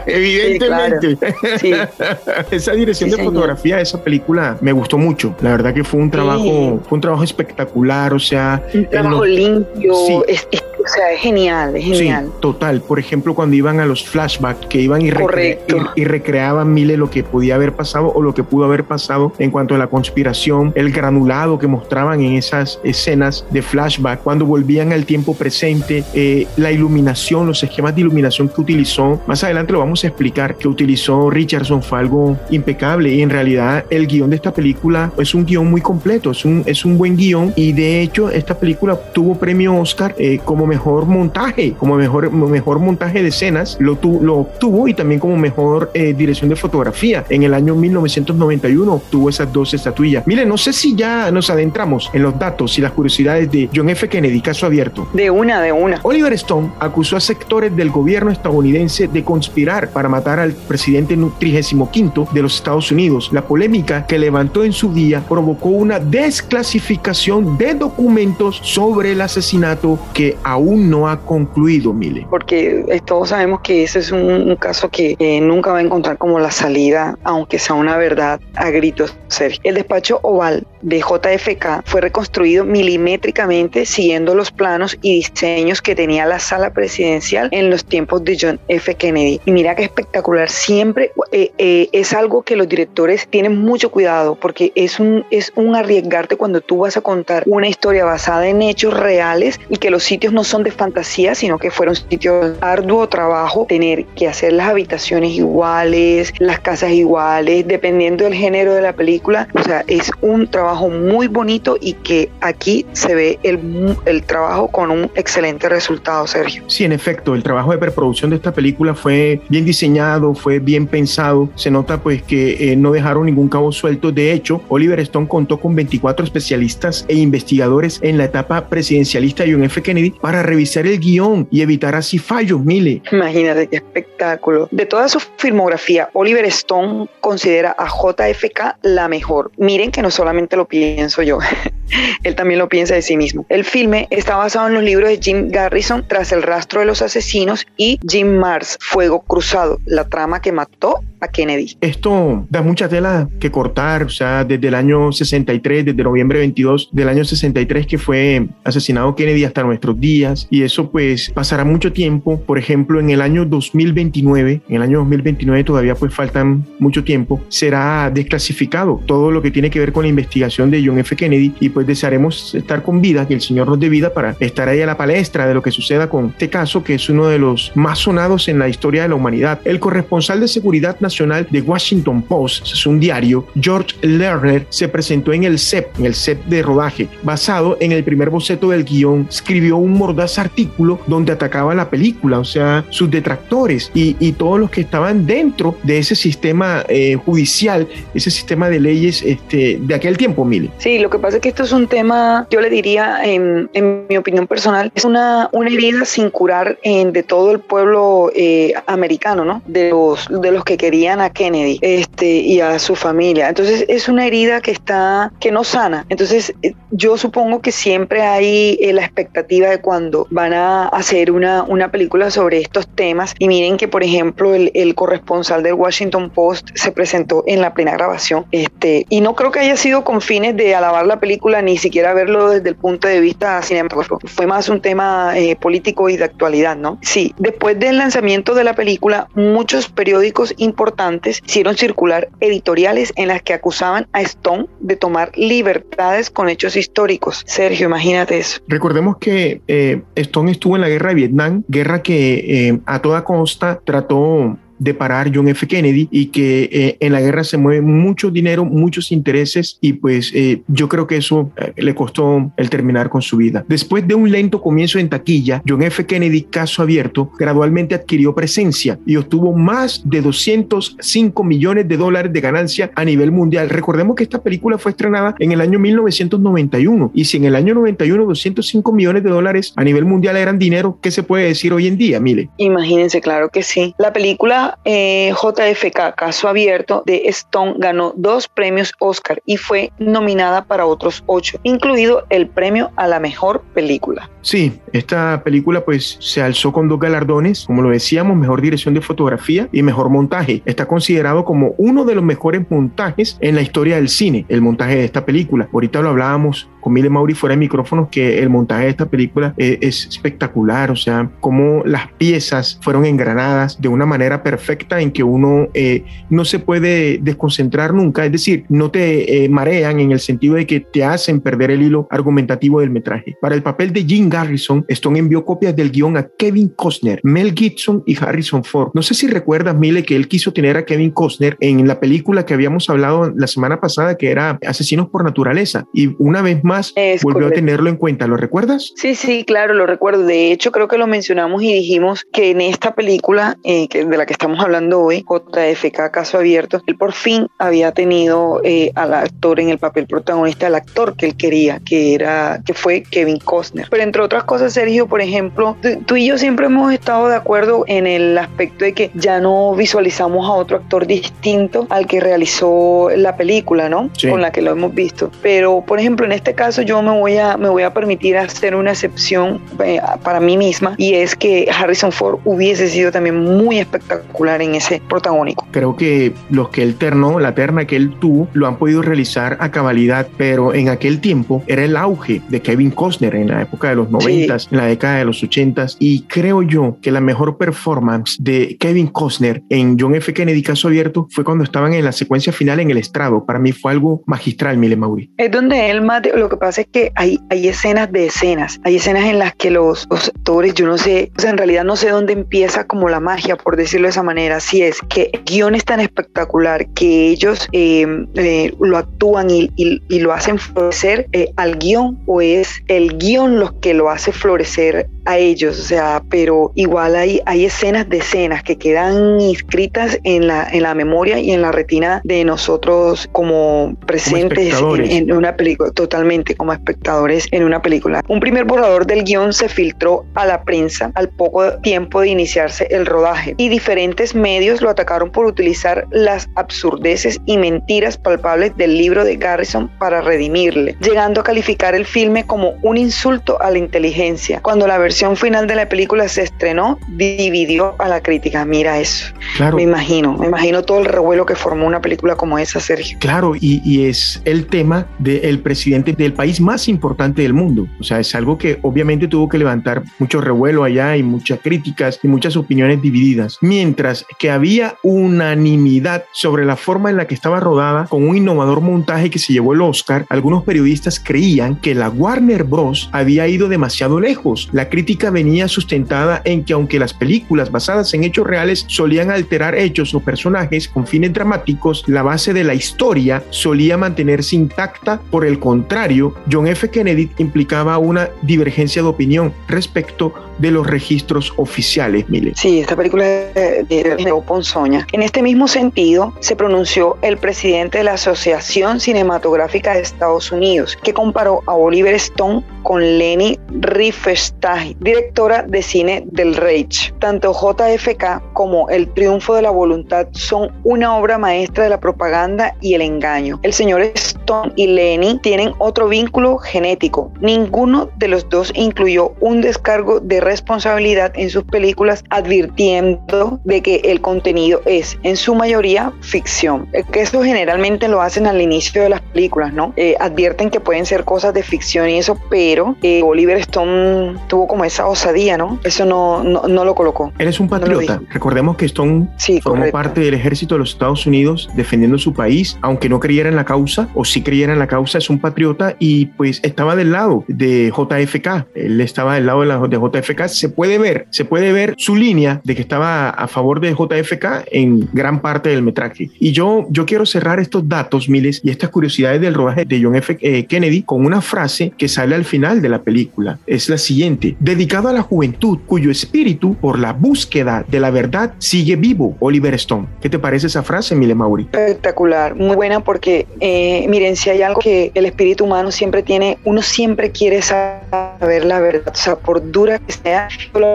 Evidentemente. 0.07 1.17
Sí, 1.59 1.71
claro. 1.71 1.91
sí. 1.99 2.51
esa 2.55 2.71
dirección 2.73 3.09
Sí, 3.09 3.11
de 3.11 3.17
señor. 3.17 3.33
fotografía 3.33 3.77
de 3.77 3.83
esa 3.83 4.01
película 4.03 4.22
me 4.61 4.71
gustó 4.71 4.97
mucho. 4.97 5.35
La 5.41 5.51
verdad 5.51 5.73
que 5.73 5.83
fue 5.83 5.99
un 5.99 6.09
trabajo, 6.11 6.79
fue 6.87 6.95
un 6.97 7.01
trabajo 7.01 7.23
espectacular. 7.23 8.13
O 8.13 8.19
sea, 8.19 8.61
Un 8.73 8.79
en 8.81 8.89
trabajo 8.89 9.15
los- 9.25 9.27
limpio, 9.27 9.93
Sí. 10.07 10.21
es, 10.27 10.47
es- 10.51 10.63
o 10.83 10.87
sea, 10.87 11.11
es 11.11 11.19
genial, 11.21 11.75
es 11.75 11.83
Sí, 11.85 11.93
genial. 11.95 12.29
total. 12.39 12.81
Por 12.81 12.99
ejemplo, 12.99 13.33
cuando 13.33 13.55
iban 13.55 13.79
a 13.79 13.85
los 13.85 14.03
flashbacks, 14.03 14.67
que 14.67 14.79
iban 14.81 15.01
y, 15.01 15.11
recre- 15.11 15.59
y- 15.95 16.01
y 16.01 16.05
recreaban 16.05 16.73
Mile 16.73 16.97
lo 16.97 17.09
que 17.09 17.23
podía 17.23 17.55
haber 17.55 17.73
pasado 17.73 18.11
o 18.13 18.21
lo 18.21 18.33
que 18.33 18.43
pudo 18.43 18.65
haber 18.65 18.83
pasado 18.83 19.33
en 19.39 19.51
cuanto 19.51 19.75
a 19.75 19.77
la 19.77 19.87
conspiración, 19.87 20.71
el 20.75 20.91
granulado 20.91 21.57
que 21.59 21.67
mostraban 21.67 22.21
en 22.21 22.33
esas 22.33 22.79
escenas 22.83 23.45
de 23.49 23.61
flashback, 23.61 24.21
cuando 24.23 24.45
volvían 24.45 24.91
al 24.93 25.05
tiempo 25.05 25.35
presente, 25.35 26.03
eh, 26.13 26.47
la 26.57 26.71
iluminación, 26.71 27.47
los 27.47 27.63
esquemas 27.63 27.95
de 27.95 28.01
iluminación 28.01 28.49
que 28.49 28.61
utilizó. 28.61 29.21
Más 29.27 29.43
adelante 29.43 29.73
lo 29.73 29.79
vamos 29.79 30.03
a 30.03 30.07
explicar, 30.07 30.55
que 30.55 30.67
utilizó 30.67 31.29
Richardson 31.29 31.81
fue 31.81 31.99
algo 31.99 32.37
impecable 32.49 33.09
y 33.13 33.21
en 33.21 33.29
realidad 33.29 33.85
el 33.89 34.07
guion 34.07 34.29
de 34.29 34.35
esta 34.35 34.53
película 34.53 35.11
es 35.17 35.33
un 35.33 35.45
guion 35.45 35.69
muy 35.69 35.81
completo, 35.81 36.31
es 36.31 36.45
un, 36.45 36.63
es 36.65 36.85
un 36.85 36.97
buen 36.97 37.15
guion 37.15 37.53
y 37.55 37.71
de 37.73 38.01
hecho 38.01 38.29
esta 38.29 38.57
película 38.57 38.95
tuvo 39.13 39.35
premio 39.37 39.75
Oscar 39.77 40.15
eh, 40.17 40.39
como 40.43 40.65
mejor 40.73 41.05
montaje, 41.05 41.73
como 41.77 41.95
mejor, 41.95 42.31
mejor 42.31 42.79
montaje 42.79 43.21
de 43.21 43.29
escenas, 43.29 43.77
lo, 43.79 43.95
tu- 43.95 44.19
lo 44.23 44.37
obtuvo 44.37 44.87
y 44.87 44.93
también 44.95 45.19
como 45.19 45.37
mejor 45.37 45.91
eh, 45.93 46.13
dirección 46.17 46.49
de 46.49 46.55
fotografía. 46.55 47.23
En 47.29 47.43
el 47.43 47.53
año 47.53 47.75
1991 47.75 48.91
obtuvo 48.93 49.29
esas 49.29 49.51
dos 49.53 49.73
estatuillas. 49.73 50.25
Mire, 50.25 50.45
no 50.45 50.57
sé 50.57 50.73
si 50.73 50.95
ya 50.95 51.29
nos 51.31 51.49
adentramos 51.51 52.09
en 52.13 52.23
los 52.23 52.37
datos 52.39 52.77
y 52.77 52.81
las 52.81 52.91
curiosidades 52.91 53.51
de 53.51 53.69
John 53.75 53.89
F. 53.89 54.09
Kennedy, 54.09 54.41
caso 54.41 54.65
abierto. 54.65 55.07
De 55.13 55.29
una, 55.29 55.61
de 55.61 55.71
una. 55.71 55.99
Oliver 56.03 56.33
Stone 56.33 56.71
acusó 56.79 57.17
a 57.17 57.19
sectores 57.19 57.75
del 57.75 57.91
gobierno 57.91 58.31
estadounidense 58.31 59.07
de 59.07 59.23
conspirar 59.23 59.89
para 59.89 60.09
matar 60.09 60.39
al 60.39 60.53
presidente 60.53 61.15
35 61.39 62.29
de 62.33 62.41
los 62.41 62.55
Estados 62.55 62.91
Unidos. 62.91 63.29
La 63.31 63.43
polémica 63.43 64.05
que 64.07 64.17
levantó 64.17 64.63
en 64.63 64.73
su 64.73 64.91
día 64.93 65.21
provocó 65.27 65.69
una 65.69 65.99
desclasificación 65.99 67.57
de 67.57 67.73
documentos 67.75 68.59
sobre 68.63 69.11
el 69.11 69.21
asesinato 69.21 69.99
que 70.13 70.37
aún 70.43 70.62
no 70.65 71.07
ha 71.07 71.19
concluido, 71.19 71.93
Mile. 71.93 72.25
porque 72.29 72.85
eh, 72.87 73.01
todos 73.05 73.29
sabemos 73.29 73.61
que 73.61 73.83
ese 73.83 73.99
es 73.99 74.11
un, 74.11 74.55
caso 74.59 74.89
que 74.89 75.15
nunca 75.41 75.71
va 75.71 75.79
a 75.79 75.81
encontrar 75.81 76.17
como 76.17 76.39
la 76.39 76.51
salida, 76.51 77.17
aunque 77.23 77.59
sea 77.59 77.75
una 77.75 77.97
verdad 77.97 78.39
a 78.55 78.69
gritos. 78.69 79.15
Sergio. 79.27 79.59
El 79.63 79.75
despacho 79.75 80.19
oval 80.21 80.65
de 80.81 80.99
JFK 80.99 81.83
fue 81.85 82.01
reconstruido 82.01 82.65
milimétricamente 82.65 83.85
siguiendo 83.85 84.35
los 84.35 84.51
planos 84.51 84.97
y 85.01 85.15
diseños 85.15 85.81
que 85.81 85.95
tenía 85.95 86.25
la 86.25 86.39
sala 86.39 86.71
presidencial 86.71 87.49
en 87.51 87.69
los 87.69 87.85
tiempos 87.85 88.23
de 88.23 88.37
John 88.39 88.59
F. 88.67 88.93
Kennedy. 88.95 89.41
Y 89.45 89.51
mira 89.51 89.75
qué 89.75 89.83
espectacular, 89.83 90.49
siempre 90.49 91.11
eh, 91.31 91.51
eh, 91.57 91.89
es 91.91 92.13
algo 92.13 92.43
que 92.43 92.55
los 92.55 92.67
directores 92.67 93.27
tienen 93.27 93.57
mucho 93.57 93.89
cuidado 93.91 94.35
porque 94.35 94.71
es 94.75 94.99
un, 94.99 95.25
es 95.31 95.51
un 95.55 95.75
arriesgarte 95.75 96.35
cuando 96.35 96.61
tú 96.61 96.79
vas 96.79 96.97
a 96.97 97.01
contar 97.01 97.43
una 97.45 97.67
historia 97.67 98.05
basada 98.05 98.47
en 98.47 98.61
hechos 98.61 98.93
reales 98.93 99.59
y 99.69 99.77
que 99.77 99.89
los 99.89 100.03
sitios 100.03 100.33
no 100.33 100.43
son 100.53 100.61
de 100.61 100.69
fantasía, 100.69 101.33
sino 101.33 101.57
que 101.57 101.71
fueron 101.71 101.95
sitios 101.95 102.51
de 102.51 102.57
arduo 102.61 103.09
trabajo, 103.09 103.65
tener 103.67 104.05
que 104.15 104.27
hacer 104.27 104.53
las 104.53 104.69
habitaciones 104.69 105.31
iguales, 105.31 106.31
las 106.37 106.59
casas 106.59 106.91
iguales, 106.91 107.67
dependiendo 107.67 108.25
del 108.25 108.35
género 108.35 108.75
de 108.75 108.81
la 108.83 108.93
película. 108.93 109.47
O 109.55 109.63
sea, 109.63 109.83
es 109.87 110.11
un 110.21 110.45
trabajo 110.47 110.89
muy 110.89 111.25
bonito 111.25 111.75
y 111.81 111.93
que 111.93 112.29
aquí 112.39 112.85
se 112.93 113.15
ve 113.15 113.39
el, 113.41 113.97
el 114.05 114.21
trabajo 114.25 114.67
con 114.67 114.91
un 114.91 115.09
excelente 115.15 115.67
resultado, 115.69 116.27
Sergio. 116.27 116.61
Sí, 116.67 116.83
en 116.83 116.91
efecto, 116.91 117.33
el 117.33 117.41
trabajo 117.41 117.71
de 117.71 117.79
preproducción 117.79 118.29
de 118.29 118.35
esta 118.35 118.53
película 118.53 118.93
fue 118.93 119.41
bien 119.49 119.65
diseñado, 119.65 120.35
fue 120.35 120.59
bien 120.59 120.85
pensado. 120.85 121.49
Se 121.55 121.71
nota 121.71 121.97
pues 121.97 122.21
que 122.21 122.73
eh, 122.73 122.75
no 122.75 122.91
dejaron 122.91 123.25
ningún 123.25 123.49
cabo 123.49 123.71
suelto. 123.71 124.11
De 124.11 124.31
hecho, 124.31 124.61
Oliver 124.69 124.99
Stone 124.99 125.27
contó 125.27 125.59
con 125.59 125.73
24 125.73 126.23
especialistas 126.23 127.05
e 127.07 127.15
investigadores 127.15 127.97
en 128.03 128.19
la 128.19 128.25
etapa 128.25 128.67
presidencialista 128.69 129.43
de 129.43 129.53
John 129.53 129.63
F. 129.63 129.81
Kennedy 129.81 130.11
para 130.11 130.42
revisar 130.43 130.85
el 130.85 130.99
guion 130.99 131.47
y 131.51 131.61
evitar 131.61 131.95
así 131.95 132.17
fallos, 132.17 132.63
Mile. 132.63 133.01
Imagínate 133.11 133.67
qué 133.67 133.77
espectáculo. 133.77 134.67
De 134.71 134.85
toda 134.85 135.07
su 135.07 135.19
filmografía, 135.37 136.09
Oliver 136.13 136.45
Stone 136.45 137.07
considera 137.21 137.75
a 137.77 137.87
JFK 137.87 138.77
la 138.81 139.07
mejor. 139.07 139.51
Miren 139.57 139.91
que 139.91 140.01
no 140.01 140.11
solamente 140.11 140.55
lo 140.55 140.65
pienso 140.65 141.21
yo, 141.21 141.39
él 142.23 142.35
también 142.35 142.59
lo 142.59 142.69
piensa 142.69 142.95
de 142.95 143.01
sí 143.01 143.17
mismo. 143.17 143.45
El 143.49 143.63
filme 143.63 144.07
está 144.09 144.35
basado 144.35 144.67
en 144.67 144.73
los 144.73 144.83
libros 144.83 145.09
de 145.09 145.19
Jim 145.21 145.49
Garrison, 145.49 146.05
Tras 146.07 146.31
el 146.31 146.43
rastro 146.43 146.81
de 146.81 146.85
los 146.85 147.01
asesinos, 147.01 147.65
y 147.77 147.99
Jim 148.07 148.37
Mars, 148.37 148.77
Fuego 148.79 149.21
Cruzado, 149.21 149.79
la 149.85 150.05
trama 150.05 150.41
que 150.41 150.51
mató 150.51 150.99
a 151.19 151.27
Kennedy. 151.27 151.77
Esto 151.81 152.45
da 152.49 152.61
mucha 152.61 152.89
tela 152.89 153.29
que 153.39 153.51
cortar, 153.51 154.03
o 154.03 154.09
sea, 154.09 154.43
desde 154.43 154.67
el 154.67 154.75
año 154.75 155.11
63, 155.11 155.85
desde 155.85 156.03
noviembre 156.03 156.39
22 156.39 156.89
del 156.91 157.09
año 157.09 157.23
63 157.23 157.87
que 157.87 157.97
fue 157.97 158.47
asesinado 158.63 159.15
Kennedy 159.15 159.45
hasta 159.45 159.63
nuestros 159.63 159.99
días 159.99 160.47
y 160.49 160.63
eso 160.63 160.91
pues 160.91 161.31
pasará 161.33 161.63
mucho 161.63 161.93
tiempo, 161.93 162.41
por 162.41 162.57
ejemplo, 162.57 162.99
en 162.99 163.09
el 163.09 163.21
año 163.21 163.45
2029, 163.45 164.61
en 164.67 164.75
el 164.75 164.81
año 164.81 164.99
2029 164.99 165.63
todavía 165.63 165.95
pues 165.95 166.13
faltan 166.13 166.65
mucho 166.79 167.03
tiempo, 167.03 167.41
será 167.49 168.11
desclasificado 168.13 169.01
todo 169.05 169.31
lo 169.31 169.41
que 169.41 169.51
tiene 169.51 169.69
que 169.69 169.79
ver 169.79 169.93
con 169.93 170.03
la 170.03 170.09
investigación 170.09 170.71
de 170.71 170.83
John 170.85 170.99
F. 170.99 171.15
Kennedy 171.15 171.53
y 171.59 171.69
pues 171.73 171.87
desearemos 171.87 172.55
estar 172.55 172.83
con 172.83 173.01
vida, 173.01 173.27
que 173.27 173.33
el 173.33 173.41
Señor 173.41 173.67
nos 173.67 173.79
dé 173.79 173.89
vida 173.89 174.13
para 174.13 174.35
estar 174.39 174.69
ahí 174.69 174.81
a 174.81 174.85
la 174.85 174.97
palestra 174.97 175.47
de 175.47 175.53
lo 175.53 175.61
que 175.61 175.71
suceda 175.71 176.09
con 176.09 176.27
este 176.27 176.49
caso 176.49 176.83
que 176.83 176.95
es 176.95 177.09
uno 177.09 177.27
de 177.27 177.39
los 177.39 177.71
más 177.75 177.99
sonados 177.99 178.47
en 178.47 178.59
la 178.59 178.69
historia 178.69 179.03
de 179.03 179.09
la 179.09 179.15
humanidad. 179.15 179.59
El 179.65 179.79
corresponsal 179.79 180.39
de 180.39 180.47
Seguridad 180.47 180.99
Nacional 180.99 181.47
de 181.49 181.61
Washington 181.61 182.21
Post, 182.21 182.67
es 182.73 182.85
un 182.85 182.99
diario, 182.99 183.47
George 183.59 183.95
Lerner, 184.01 184.65
se 184.69 184.87
presentó 184.87 185.33
en 185.33 185.43
el 185.43 185.59
set, 185.59 185.89
en 185.97 186.05
el 186.05 186.13
set 186.13 186.43
de 186.45 186.61
rodaje, 186.61 187.07
basado 187.23 187.77
en 187.79 187.91
el 187.91 188.03
primer 188.03 188.29
boceto 188.29 188.69
del 188.69 188.83
guion, 188.83 189.27
escribió 189.29 189.77
un 189.77 189.93
mordaz 189.93 190.39
artículo 190.39 190.99
donde 191.07 191.31
atacaba 191.31 191.73
la 191.75 191.89
película, 191.89 192.39
o 192.39 192.45
sea, 192.45 192.85
sus 192.89 193.09
detractores 193.09 193.91
y, 193.93 194.15
y 194.19 194.33
todos 194.33 194.59
los 194.59 194.69
que 194.69 194.81
estaban 194.81 195.25
dentro 195.25 195.77
de 195.83 195.97
ese 195.99 196.15
sistema 196.15 196.83
eh, 196.89 197.15
judicial, 197.15 197.87
ese 198.13 198.31
sistema 198.31 198.69
de 198.69 198.79
leyes 198.79 199.21
este, 199.23 199.79
de 199.81 199.95
aquel 199.95 200.17
tiempo, 200.17 200.45
Mili. 200.45 200.69
Sí, 200.77 200.99
lo 200.99 201.09
que 201.09 201.19
pasa 201.19 201.37
es 201.37 201.41
que 201.41 201.49
esto 201.49 201.62
es 201.63 201.71
un 201.71 201.87
tema, 201.87 202.47
yo 202.49 202.61
le 202.61 202.69
diría, 202.69 203.19
en, 203.23 203.69
en 203.73 204.05
mi 204.07 204.17
opinión 204.17 204.47
personal, 204.47 204.91
es 204.95 205.05
una, 205.05 205.49
una 205.51 205.69
herida 205.69 206.05
sin 206.05 206.29
curar 206.29 206.77
en, 206.83 207.13
de 207.13 207.23
todo 207.23 207.51
el 207.51 207.59
pueblo 207.59 208.31
eh, 208.35 208.73
americano, 208.87 209.45
¿no? 209.45 209.61
De 209.65 209.89
los, 209.89 210.27
de 210.29 210.51
los 210.51 210.63
que 210.63 210.77
querían 210.77 211.21
a 211.21 211.29
Kennedy 211.29 211.79
este, 211.81 212.25
y 212.25 212.59
a 212.59 212.79
su 212.79 212.95
familia. 212.95 213.49
Entonces 213.49 213.85
es 213.87 214.07
una 214.07 214.25
herida 214.25 214.61
que 214.61 214.71
está, 214.71 215.31
que 215.39 215.51
no 215.51 215.63
sana. 215.63 216.05
Entonces 216.09 216.53
eh, 216.61 216.73
yo 216.91 217.17
supongo 217.17 217.61
que 217.61 217.71
siempre 217.71 218.21
hay 218.21 218.77
eh, 218.81 218.93
la 218.93 219.03
expectativa 219.03 219.69
de 219.69 219.79
cuando 219.79 220.27
van 220.29 220.53
a 220.53 220.87
hacer 220.87 221.31
una, 221.31 221.63
una 221.63 221.91
película 221.91 222.29
sobre 222.31 222.59
estos 222.59 222.87
temas 222.87 223.35
y 223.39 223.47
miren 223.47 223.77
que, 223.77 223.87
por 223.87 224.03
ejemplo, 224.03 224.53
el, 224.53 224.71
el 224.73 224.95
corresponsal 224.95 225.63
del 225.63 225.73
Washington 225.73 226.29
Post 226.29 226.69
se 226.75 226.91
presentó 226.91 227.43
en 227.47 227.61
la 227.61 227.73
plena 227.73 227.93
grabación 227.93 228.45
este, 228.51 229.05
y 229.09 229.21
no 229.21 229.35
creo 229.35 229.51
que 229.51 229.59
haya 229.59 229.77
sido 229.77 230.03
con 230.03 230.21
fines 230.21 230.55
de 230.55 230.75
alabar 230.75 231.05
la 231.05 231.19
película 231.19 231.52
ni 231.61 231.77
siquiera 231.77 232.13
verlo 232.13 232.49
desde 232.49 232.69
el 232.69 232.75
punto 232.75 233.07
de 233.07 233.19
vista 233.19 233.61
cinematográfico. 233.61 234.19
Fue 234.25 234.47
más 234.47 234.69
un 234.69 234.81
tema 234.81 235.37
eh, 235.37 235.55
político 235.55 236.09
y 236.09 236.17
de 236.17 236.23
actualidad, 236.23 236.75
¿no? 236.75 236.99
Sí, 237.01 237.33
después 237.37 237.79
del 237.79 237.97
lanzamiento 237.97 238.55
de 238.55 238.63
la 238.63 238.73
película, 238.73 239.27
muchos 239.35 239.89
periódicos 239.89 240.53
importantes 240.57 241.41
hicieron 241.45 241.75
circular 241.75 242.29
editoriales 242.39 243.13
en 243.15 243.27
las 243.27 243.41
que 243.41 243.53
acusaban 243.53 244.07
a 244.13 244.21
Stone 244.21 244.67
de 244.79 244.95
tomar 244.95 245.31
libertades 245.35 246.29
con 246.29 246.49
hechos 246.49 246.75
históricos. 246.75 247.43
Sergio, 247.45 247.87
imagínate 247.87 248.37
eso. 248.37 248.59
Recordemos 248.67 249.17
que 249.17 249.61
eh, 249.67 250.01
Stone 250.15 250.51
estuvo 250.51 250.75
en 250.75 250.81
la 250.81 250.89
guerra 250.89 251.09
de 251.09 251.15
Vietnam, 251.15 251.63
guerra 251.67 252.01
que 252.01 252.67
eh, 252.67 252.79
a 252.85 253.01
toda 253.01 253.23
costa 253.23 253.79
trató 253.83 254.57
de 254.83 254.93
parar 254.93 255.31
John 255.33 255.47
F. 255.47 255.67
Kennedy 255.67 256.07
y 256.11 256.27
que 256.27 256.69
eh, 256.71 256.97
en 256.99 257.13
la 257.13 257.21
guerra 257.21 257.43
se 257.43 257.57
mueve 257.57 257.81
mucho 257.81 258.31
dinero, 258.31 258.65
muchos 258.65 259.11
intereses 259.11 259.77
y 259.81 259.93
pues 259.93 260.31
eh, 260.33 260.61
yo 260.67 260.89
creo 260.89 261.07
que 261.07 261.17
eso 261.17 261.51
eh, 261.57 261.73
le 261.77 261.95
costó 261.95 262.51
el 262.57 262.69
terminar 262.69 263.09
con 263.09 263.21
su 263.21 263.37
vida. 263.37 263.63
Después 263.67 264.07
de 264.07 264.15
un 264.15 264.29
lento 264.29 264.61
comienzo 264.61 264.99
en 264.99 265.09
taquilla, 265.09 265.61
John 265.67 265.83
F. 265.83 266.05
Kennedy, 266.05 266.43
caso 266.43 266.81
abierto, 266.81 267.31
gradualmente 267.39 267.95
adquirió 267.95 268.35
presencia 268.35 268.99
y 269.05 269.15
obtuvo 269.15 269.53
más 269.53 270.01
de 270.03 270.21
205 270.21 271.43
millones 271.43 271.87
de 271.87 271.97
dólares 271.97 272.33
de 272.33 272.41
ganancia 272.41 272.91
a 272.95 273.05
nivel 273.05 273.31
mundial. 273.31 273.69
Recordemos 273.69 274.15
que 274.15 274.23
esta 274.23 274.41
película 274.41 274.77
fue 274.77 274.91
estrenada 274.91 275.35
en 275.39 275.51
el 275.51 275.61
año 275.61 275.79
1991 275.79 277.11
y 277.13 277.25
si 277.25 277.37
en 277.37 277.45
el 277.45 277.55
año 277.55 277.73
91 277.73 278.25
205 278.25 278.91
millones 278.91 279.23
de 279.23 279.29
dólares 279.29 279.73
a 279.75 279.83
nivel 279.83 280.05
mundial 280.05 280.37
eran 280.37 280.59
dinero, 280.59 280.97
¿qué 281.01 281.11
se 281.11 281.23
puede 281.23 281.45
decir 281.45 281.73
hoy 281.73 281.87
en 281.87 281.97
día, 281.97 282.19
Mile? 282.19 282.49
Imagínense, 282.57 283.21
claro 283.21 283.49
que 283.49 283.63
sí. 283.63 283.95
La 283.97 284.13
película 284.13 284.72
eh, 284.85 285.31
JFK, 285.31 286.15
Caso 286.15 286.47
Abierto 286.47 287.03
de 287.05 287.23
Stone, 287.25 287.75
ganó 287.77 288.13
dos 288.15 288.47
premios 288.47 288.93
Oscar 288.99 289.41
y 289.45 289.57
fue 289.57 289.91
nominada 289.99 290.65
para 290.65 290.85
otros 290.85 291.23
ocho, 291.25 291.59
incluido 291.63 292.25
el 292.29 292.47
premio 292.47 292.91
a 292.95 293.07
la 293.07 293.19
mejor 293.19 293.61
película. 293.73 294.29
Sí, 294.41 294.79
esta 294.91 295.41
película 295.43 295.85
pues 295.85 296.17
se 296.19 296.41
alzó 296.41 296.73
con 296.73 296.89
dos 296.89 296.99
galardones, 296.99 297.65
como 297.65 297.81
lo 297.81 297.89
decíamos, 297.89 298.35
mejor 298.35 298.61
dirección 298.61 298.93
de 298.93 299.01
fotografía 299.01 299.69
y 299.71 299.81
mejor 299.83 300.09
montaje. 300.09 300.61
Está 300.65 300.85
considerado 300.85 301.45
como 301.45 301.73
uno 301.77 302.03
de 302.03 302.15
los 302.15 302.23
mejores 302.23 302.69
montajes 302.69 303.37
en 303.39 303.55
la 303.55 303.61
historia 303.61 303.95
del 303.95 304.09
cine, 304.09 304.45
el 304.49 304.61
montaje 304.61 304.95
de 304.95 305.05
esta 305.05 305.25
película. 305.25 305.69
Ahorita 305.71 306.01
lo 306.01 306.09
hablábamos 306.09 306.69
con 306.81 306.91
Mile 306.91 307.09
Mauri 307.09 307.33
fuera 307.33 307.53
de 307.53 307.59
micrófonos 307.59 308.09
que 308.09 308.39
el 308.39 308.49
montaje 308.49 308.83
de 308.83 308.89
esta 308.89 309.05
película 309.05 309.53
eh, 309.57 309.77
es 309.81 310.05
espectacular, 310.07 310.91
o 310.91 310.97
sea, 310.97 311.29
cómo 311.39 311.81
las 311.85 312.11
piezas 312.17 312.77
fueron 312.81 313.05
engranadas 313.05 313.79
de 313.81 313.87
una 313.87 314.05
manera 314.05 314.43
perfecta 314.43 314.62
en 314.91 315.11
que 315.11 315.23
uno 315.23 315.67
eh, 315.73 316.03
no 316.29 316.45
se 316.45 316.59
puede 316.59 317.17
desconcentrar 317.19 317.93
nunca, 317.93 318.25
es 318.25 318.31
decir, 318.31 318.65
no 318.69 318.91
te 318.91 319.43
eh, 319.43 319.49
marean 319.49 319.99
en 319.99 320.11
el 320.11 320.19
sentido 320.19 320.55
de 320.55 320.65
que 320.65 320.79
te 320.79 321.03
hacen 321.03 321.41
perder 321.41 321.71
el 321.71 321.81
hilo 321.81 322.07
argumentativo 322.09 322.79
del 322.79 322.89
metraje. 322.89 323.35
Para 323.41 323.55
el 323.55 323.63
papel 323.63 323.93
de 323.93 324.03
Jim 324.03 324.29
Garrison, 324.29 324.85
Stone 324.87 325.19
envió 325.19 325.45
copias 325.45 325.75
del 325.75 325.91
guion 325.91 326.17
a 326.17 326.27
Kevin 326.37 326.69
Costner, 326.69 327.19
Mel 327.23 327.53
Gibson 327.53 328.03
y 328.05 328.17
Harrison 328.21 328.63
Ford. 328.63 328.91
No 328.93 329.01
sé 329.01 329.13
si 329.13 329.27
recuerdas, 329.27 329.75
Mile, 329.75 330.03
que 330.03 330.15
él 330.15 330.27
quiso 330.27 330.53
tener 330.53 330.77
a 330.77 330.85
Kevin 330.85 331.11
Costner 331.11 331.57
en 331.59 331.87
la 331.87 331.99
película 331.99 332.45
que 332.45 332.53
habíamos 332.53 332.89
hablado 332.89 333.31
la 333.35 333.47
semana 333.47 333.79
pasada, 333.79 334.17
que 334.17 334.31
era 334.31 334.59
Asesinos 334.65 335.09
por 335.09 335.23
Naturaleza, 335.23 335.85
y 335.93 336.15
una 336.19 336.41
vez 336.41 336.63
más 336.63 336.93
volvió 337.21 337.47
a 337.47 337.51
tenerlo 337.51 337.89
en 337.89 337.97
cuenta. 337.97 338.27
¿Lo 338.27 338.37
recuerdas? 338.37 338.93
Sí, 338.95 339.15
sí, 339.15 339.43
claro, 339.43 339.73
lo 339.73 339.85
recuerdo. 339.85 340.25
De 340.25 340.51
hecho, 340.51 340.71
creo 340.71 340.87
que 340.87 340.97
lo 340.97 341.07
mencionamos 341.07 341.61
y 341.63 341.73
dijimos 341.73 342.25
que 342.31 342.51
en 342.51 342.61
esta 342.61 342.95
película 342.95 343.57
eh, 343.63 343.87
que, 343.87 344.05
de 344.05 344.17
la 344.17 344.25
que 344.25 344.33
estamos 344.43 344.59
hablando 344.59 345.01
hoy, 345.01 345.23
JFK 345.25 346.11
Caso 346.11 346.37
Abierto, 346.37 346.81
él 346.85 346.97
por 346.97 347.13
fin 347.13 347.47
había 347.59 347.93
tenido 347.93 348.59
eh, 348.65 348.91
al 348.93 349.13
actor 349.13 349.61
en 349.61 349.69
el 349.69 349.77
papel 349.77 350.05
protagonista, 350.05 350.67
al 350.67 350.75
actor 350.75 351.15
que 351.15 351.27
él 351.27 351.37
quería, 351.37 351.79
que 351.79 352.13
era, 352.13 352.61
que 352.65 352.73
fue 352.73 353.03
Kevin 353.03 353.39
Costner. 353.39 353.87
Pero 353.89 354.03
entre 354.03 354.21
otras 354.21 354.43
cosas, 354.43 354.73
Sergio, 354.73 355.07
por 355.07 355.21
ejemplo, 355.21 355.77
tú 356.05 356.17
y 356.17 356.27
yo 356.27 356.37
siempre 356.37 356.65
hemos 356.65 356.91
estado 356.91 357.29
de 357.29 357.37
acuerdo 357.37 357.85
en 357.87 358.05
el 358.05 358.37
aspecto 358.37 358.83
de 358.83 358.91
que 358.91 359.11
ya 359.13 359.39
no 359.39 359.73
visualizamos 359.75 360.45
a 360.45 360.51
otro 360.51 360.75
actor 360.75 361.07
distinto 361.07 361.87
al 361.89 362.05
que 362.05 362.19
realizó 362.19 363.11
la 363.15 363.37
película, 363.37 363.87
¿no? 363.87 364.09
Con 364.29 364.41
la 364.41 364.51
que 364.51 364.61
lo 364.61 364.71
hemos 364.71 364.93
visto. 364.93 365.31
Pero, 365.41 365.85
por 365.87 366.01
ejemplo, 366.01 366.25
en 366.25 366.33
este 366.33 366.53
caso, 366.53 366.81
yo 366.81 367.01
me 367.01 367.17
voy 367.17 367.37
a, 367.37 367.55
me 367.55 367.69
voy 367.69 367.83
a 367.83 367.93
permitir 367.93 368.37
hacer 368.37 368.75
una 368.75 368.91
excepción 368.91 369.61
eh, 369.81 370.01
para 370.21 370.41
mí 370.41 370.57
misma 370.57 370.95
y 370.97 371.13
es 371.13 371.33
que 371.33 371.69
Harrison 371.73 372.11
Ford 372.11 372.41
hubiese 372.43 372.89
sido 372.89 373.09
también 373.09 373.37
muy 373.37 373.79
espectacular 373.79 374.32
en 374.61 374.75
ese 374.75 375.01
protagónico. 375.07 375.67
Creo 375.71 375.95
que 375.95 376.33
los 376.49 376.69
que 376.69 376.83
él 376.83 376.95
ternó, 376.95 377.39
la 377.39 377.55
terna 377.55 377.85
que 377.85 377.95
él 377.95 378.15
tuvo, 378.19 378.47
lo 378.53 378.67
han 378.67 378.77
podido 378.77 379.01
realizar 379.01 379.57
a 379.59 379.71
cabalidad, 379.71 380.27
pero 380.37 380.73
en 380.73 380.89
aquel 380.89 381.19
tiempo 381.19 381.63
era 381.67 381.83
el 381.83 381.95
auge 381.97 382.41
de 382.49 382.61
Kevin 382.61 382.91
Costner 382.91 383.35
en 383.35 383.47
la 383.47 383.61
época 383.61 383.89
de 383.89 383.95
los 383.95 384.09
90, 384.09 384.53
en 384.71 384.77
la 384.77 384.85
década 384.85 385.17
de 385.17 385.25
los 385.25 385.41
80 385.41 385.63
y 385.99 386.21
creo 386.23 386.61
yo 386.61 386.97
que 387.01 387.11
la 387.11 387.21
mejor 387.21 387.57
performance 387.57 388.37
de 388.39 388.77
Kevin 388.79 389.07
Costner 389.07 389.63
en 389.69 389.97
John 389.99 390.15
F. 390.15 390.33
Kennedy 390.33 390.61
Caso 390.61 390.87
Abierto 390.87 391.27
fue 391.31 391.43
cuando 391.43 391.63
estaban 391.63 391.93
en 391.93 392.03
la 392.03 392.11
secuencia 392.11 392.51
final 392.53 392.79
en 392.79 392.91
el 392.91 392.97
estrado. 392.97 393.45
Para 393.45 393.59
mí 393.59 393.71
fue 393.71 393.91
algo 393.91 394.21
magistral, 394.25 394.77
Mile 394.77 394.95
Mauri. 394.95 395.31
Es 395.37 395.51
donde 395.51 395.89
él 395.89 396.01
más, 396.01 396.21
lo 396.35 396.49
que 396.49 396.57
pasa 396.57 396.81
es 396.81 396.87
que 396.87 397.11
hay, 397.15 397.39
hay 397.49 397.67
escenas 397.67 398.11
de 398.11 398.27
escenas, 398.27 398.79
hay 398.83 398.97
escenas 398.97 399.25
en 399.25 399.39
las 399.39 399.55
que 399.55 399.71
los, 399.71 400.07
actores, 400.11 400.73
yo 400.73 400.85
no 400.85 400.97
sé, 400.97 401.31
o 401.37 401.41
sea, 401.41 401.51
en 401.51 401.57
realidad 401.57 401.83
no 401.83 401.95
sé 401.95 402.09
dónde 402.09 402.33
empieza 402.33 402.85
como 402.85 403.09
la 403.09 403.19
magia, 403.19 403.55
por 403.55 403.75
decirlo 403.75 404.07
de 404.07 404.11
esa 404.11 404.22
manera, 404.23 404.59
si 404.59 404.81
es 404.81 404.99
que 405.09 405.29
el 405.33 405.43
guion 405.43 405.75
es 405.75 405.85
tan 405.85 405.99
espectacular 405.99 406.87
que 406.93 407.29
ellos 407.29 407.67
eh, 407.71 408.05
eh, 408.35 408.73
lo 408.79 408.97
actúan 408.97 409.49
y, 409.49 409.69
lo 410.09 410.31
hacen 410.31 410.57
florecer 410.57 411.27
eh, 411.33 411.51
al 411.57 411.77
guion 411.77 412.19
o 412.25 412.41
es 412.41 412.81
el 412.87 413.17
guion 413.17 413.59
los 413.59 413.73
que 413.73 413.93
lo 413.93 414.09
hace 414.09 414.31
florecer 414.31 415.07
a 415.25 415.37
ellos, 415.37 415.79
o 415.79 415.83
sea, 415.83 416.21
pero 416.29 416.71
igual 416.75 417.15
hay, 417.15 417.41
hay 417.45 417.65
escenas 417.65 418.09
de 418.09 418.17
escenas 418.17 418.63
que 418.63 418.77
quedan 418.77 419.39
inscritas 419.39 420.19
en 420.23 420.47
la, 420.47 420.67
en 420.71 420.83
la 420.83 420.93
memoria 420.93 421.39
y 421.39 421.51
en 421.51 421.61
la 421.61 421.71
retina 421.71 422.21
de 422.23 422.43
nosotros 422.43 423.29
como 423.31 423.95
presentes 424.05 424.73
en, 424.81 425.29
en, 425.29 425.31
una 425.31 425.55
película, 425.55 425.91
totalmente 425.91 426.55
como 426.55 426.73
espectadores 426.73 427.47
en 427.51 427.63
una 427.63 427.81
película. 427.81 428.21
Un 428.27 428.39
primer 428.39 428.65
borrador 428.65 429.05
del 429.05 429.23
guion 429.23 429.53
se 429.53 429.69
filtró 429.69 430.25
a 430.35 430.45
la 430.45 430.63
prensa 430.63 431.11
al 431.15 431.29
poco 431.29 431.79
tiempo 431.79 432.21
de 432.21 432.29
iniciarse 432.29 432.87
el 432.91 433.05
rodaje 433.05 433.55
y 433.57 433.69
diferentes 433.69 434.35
medios 434.35 434.81
lo 434.81 434.89
atacaron 434.89 435.31
por 435.31 435.45
utilizar 435.45 436.05
las 436.11 436.49
absurdeces 436.55 437.39
y 437.45 437.57
mentiras 437.57 438.17
palpables 438.17 438.75
del 438.77 438.97
libro 438.97 439.23
de 439.23 439.37
Garrison 439.37 439.89
para 439.99 440.21
redimirle, 440.21 440.95
llegando 440.99 441.41
a 441.41 441.43
calificar 441.43 441.95
el 441.95 442.05
filme 442.05 442.45
como 442.45 442.73
un 442.81 442.97
insulto 442.97 443.61
a 443.61 443.71
la 443.71 443.77
inteligencia. 443.77 444.59
Cuando 444.61 444.87
la 444.87 444.97
versión 444.97 445.12
final 445.37 445.67
de 445.67 445.75
la 445.75 445.89
película 445.89 446.27
se 446.27 446.43
estrenó, 446.43 446.99
dividió 447.07 447.95
a 447.99 448.07
la 448.07 448.21
crítica. 448.21 448.65
Mira 448.65 448.99
eso. 448.99 449.33
Claro. 449.57 449.77
Me 449.77 449.83
imagino, 449.83 450.37
me 450.37 450.47
imagino 450.47 450.83
todo 450.83 450.99
el 450.99 451.05
revuelo 451.05 451.45
que 451.45 451.55
formó 451.55 451.85
una 451.85 452.01
película 452.01 452.35
como 452.35 452.57
esa, 452.57 452.79
Sergio. 452.79 453.17
Claro, 453.19 453.55
y, 453.55 453.81
y 453.83 454.05
es 454.05 454.41
el 454.45 454.67
tema 454.67 455.07
del 455.19 455.59
presidente 455.59 456.13
del 456.13 456.33
país 456.33 456.59
más 456.61 456.87
importante 456.87 457.41
del 457.41 457.53
mundo. 457.53 457.87
O 457.99 458.03
sea, 458.03 458.19
es 458.19 458.33
algo 458.35 458.57
que 458.57 458.79
obviamente 458.81 459.27
tuvo 459.27 459.49
que 459.49 459.57
levantar 459.57 460.03
mucho 460.19 460.41
revuelo 460.41 460.83
allá 460.83 461.15
y 461.17 461.23
muchas 461.23 461.59
críticas 461.59 462.19
y 462.23 462.27
muchas 462.27 462.55
opiniones 462.55 463.01
divididas. 463.01 463.57
Mientras 463.61 464.25
que 464.39 464.51
había 464.51 464.95
unanimidad 465.03 466.25
sobre 466.31 466.65
la 466.65 466.75
forma 466.75 467.09
en 467.09 467.17
la 467.17 467.27
que 467.27 467.35
estaba 467.35 467.59
rodada 467.59 468.05
con 468.05 468.27
un 468.27 468.37
innovador 468.37 468.81
montaje 468.81 469.29
que 469.29 469.39
se 469.39 469.53
llevó 469.53 469.73
el 469.73 469.81
Oscar, 469.81 470.25
algunos 470.29 470.63
periodistas 470.63 471.19
creían 471.19 471.75
que 471.75 471.95
la 471.95 472.09
Warner 472.09 472.63
Bros. 472.63 473.09
había 473.11 473.47
ido 473.47 473.67
demasiado 473.67 474.19
lejos. 474.19 474.69
La 474.71 474.89
crítica 474.89 475.02
venía 475.31 475.67
sustentada 475.67 476.41
en 476.45 476.63
que 476.63 476.73
aunque 476.73 476.99
las 476.99 477.13
películas 477.13 477.71
basadas 477.71 478.13
en 478.13 478.23
hechos 478.23 478.47
reales 478.47 478.85
solían 478.87 479.31
alterar 479.31 479.75
hechos 479.75 480.13
o 480.13 480.19
personajes 480.19 480.87
con 480.87 481.05
fines 481.05 481.33
dramáticos, 481.33 482.03
la 482.07 482.23
base 482.23 482.53
de 482.53 482.63
la 482.63 482.73
historia 482.73 483.43
solía 483.49 483.97
mantenerse 483.97 484.55
intacta. 484.55 485.21
Por 485.31 485.45
el 485.45 485.59
contrario, 485.59 486.33
John 486.51 486.67
F. 486.67 486.89
Kennedy 486.89 487.29
implicaba 487.37 487.97
una 487.97 488.29
divergencia 488.41 489.01
de 489.01 489.07
opinión 489.07 489.53
respecto 489.67 490.33
de 490.57 490.71
los 490.71 490.87
registros 490.87 491.53
oficiales, 491.57 492.29
Mile. 492.29 492.53
Sí, 492.55 492.79
esta 492.79 492.95
película 492.95 493.23
de, 493.23 494.33
Ponzoña. 494.45 495.07
En 495.11 495.21
este 495.21 495.41
mismo 495.41 495.67
sentido, 495.67 496.33
se 496.39 496.55
pronunció 496.55 497.17
el 497.21 497.37
presidente 497.37 497.99
de 497.99 498.03
la 498.03 498.13
Asociación 498.13 498.99
Cinematográfica 498.99 499.93
de 499.93 500.01
Estados 500.01 500.51
Unidos, 500.51 500.97
que 501.01 501.13
comparó 501.13 501.61
a 501.67 501.73
Oliver 501.73 502.13
Stone 502.15 502.63
con 502.83 503.01
Leni 503.01 503.59
Riefenstahl, 503.69 504.95
directora 504.99 505.63
de 505.63 505.81
cine 505.81 506.23
del 506.27 506.55
Reich. 506.55 507.13
Tanto 507.19 507.53
JFK 507.53 508.53
como 508.53 508.89
El 508.89 509.11
Triunfo 509.13 509.55
de 509.55 509.61
la 509.61 509.71
Voluntad 509.71 510.27
son 510.31 510.71
una 510.83 511.17
obra 511.17 511.37
maestra 511.37 511.85
de 511.85 511.89
la 511.89 511.99
propaganda 511.99 512.75
y 512.81 512.93
el 512.93 513.01
engaño. 513.01 513.59
El 513.63 513.73
señor 513.73 514.01
Stone 514.01 514.42
y 514.75 514.87
Leni 514.87 515.39
tienen 515.39 515.73
otro 515.77 516.07
vínculo 516.07 516.57
genético. 516.57 517.31
Ninguno 517.39 518.09
de 518.17 518.27
los 518.27 518.49
dos 518.49 518.71
incluyó 518.75 519.33
un 519.39 519.61
descargo 519.61 520.19
de 520.19 520.41
responsabilidad 520.41 521.31
en 521.35 521.49
sus 521.49 521.63
películas, 521.63 522.23
advirtiendo 522.29 523.59
de 523.63 523.81
que 523.81 523.95
el 524.03 524.21
contenido 524.21 524.81
es 524.85 525.17
en 525.23 525.37
su 525.37 525.55
mayoría 525.55 526.11
ficción. 526.21 526.87
Que 527.11 527.21
eso 527.21 527.43
generalmente 527.43 528.07
lo 528.07 528.21
hacen 528.21 528.47
al 528.47 528.61
inicio 528.61 529.03
de 529.03 529.09
las 529.09 529.21
películas, 529.21 529.73
¿no? 529.73 529.93
Eh, 529.95 530.15
advierten 530.19 530.69
que 530.69 530.79
pueden 530.79 531.05
ser 531.05 531.23
cosas 531.23 531.53
de 531.53 531.63
ficción 531.63 532.09
y 532.09 532.17
eso, 532.17 532.37
pero 532.49 532.95
eh, 533.01 533.21
Oliver 533.23 533.57
Stone 533.59 534.39
tuvo 534.47 534.67
como 534.67 534.85
esa 534.85 535.07
osadía, 535.07 535.57
¿no? 535.57 535.79
Eso 535.83 536.05
no, 536.05 536.43
no, 536.43 536.67
no 536.67 536.85
lo 536.85 536.95
colocó. 536.95 537.31
Él 537.37 537.47
es 537.47 537.59
un 537.59 537.69
patriota. 537.69 538.17
No 538.17 538.27
Recordemos 538.29 538.77
que 538.77 538.85
Stone 538.85 539.27
sí, 539.37 539.61
formó 539.61 539.89
parte 539.91 540.21
del 540.21 540.33
ejército 540.33 540.75
de 540.75 540.79
los 540.79 540.91
Estados 540.91 541.25
Unidos 541.25 541.69
defendiendo 541.75 542.17
su 542.17 542.33
país, 542.33 542.77
aunque 542.81 543.09
no 543.09 543.19
creyera 543.19 543.49
en 543.49 543.55
la 543.55 543.65
causa 543.65 544.09
o 544.13 544.25
sí 544.33 544.41
creyera 544.41 544.73
en 544.73 544.79
la 544.79 544.87
causa, 544.87 545.19
es 545.19 545.29
un 545.29 545.39
patriota 545.39 545.95
y 545.99 546.25
pues 546.25 546.59
estaba 546.63 546.95
del 546.95 547.11
lado 547.11 547.45
de 547.47 547.93
JFK. 547.95 548.67
Él 548.73 548.99
estaba 548.99 549.35
del 549.35 549.45
lado 549.45 549.61
de, 549.61 549.67
la, 549.67 549.79
de 549.79 549.97
JFK. 549.97 550.47
Se 550.47 550.69
puede 550.69 550.97
ver, 550.97 551.27
se 551.29 551.45
puede 551.45 551.71
ver 551.71 551.93
su 551.97 552.15
línea 552.15 552.59
de 552.63 552.75
que 552.75 552.81
estaba 552.81 553.29
a 553.29 553.47
favor 553.47 553.79
de 553.79 553.91
JFK 553.91 554.65
en 554.71 555.07
gran 555.13 555.39
parte 555.39 555.69
del 555.69 555.83
metraje. 555.83 556.31
Y 556.39 556.51
yo, 556.51 556.87
yo 556.89 557.05
quiero 557.05 557.27
cerrar 557.27 557.59
estos 557.59 557.87
datos, 557.87 558.27
Miles, 558.27 558.61
y 558.63 558.71
estas 558.71 558.89
curiosidades 558.89 559.39
del 559.39 559.53
rodaje 559.53 559.85
de 559.85 560.01
John 560.01 560.15
F. 560.15 560.35
Eh, 560.41 560.65
Kennedy 560.65 561.03
con 561.03 561.25
una 561.25 561.41
frase 561.41 561.93
que 561.95 562.07
sale 562.07 562.33
al 562.33 562.45
final 562.45 562.81
de 562.81 562.89
la 562.89 563.03
película. 563.03 563.59
Es 563.67 563.87
la 563.87 563.99
siguiente, 563.99 564.55
dedicado 564.59 565.09
a 565.09 565.13
la 565.13 565.21
juventud 565.21 565.77
cuyo 565.85 566.09
espíritu 566.09 566.75
por 566.75 566.97
la 566.97 567.13
búsqueda 567.13 567.85
de 567.87 567.99
la 567.99 568.09
verdad 568.09 568.55
sigue 568.57 568.95
vivo, 568.95 569.37
Oliver 569.39 569.75
Stone. 569.75 570.07
¿Qué 570.21 570.29
te 570.29 570.39
parece 570.39 570.67
esa 570.67 570.81
frase, 570.81 571.13
Mile 571.13 571.35
Mauri? 571.35 571.67
Espectacular, 571.71 572.55
muy 572.55 572.75
buena 572.75 573.01
porque, 573.01 573.45
eh, 573.59 574.07
hay 574.25 574.61
algo 574.61 574.79
que 574.79 575.11
el 575.13 575.25
espíritu 575.25 575.65
humano 575.65 575.91
siempre 575.91 576.23
tiene, 576.23 576.57
uno 576.63 576.81
siempre 576.81 577.31
quiere 577.31 577.61
saber 577.61 578.65
la 578.65 578.79
verdad, 578.79 579.13
o 579.13 579.17
sea, 579.17 579.35
por 579.35 579.71
dura 579.71 579.99
que 579.99 580.11
sea, 580.11 580.47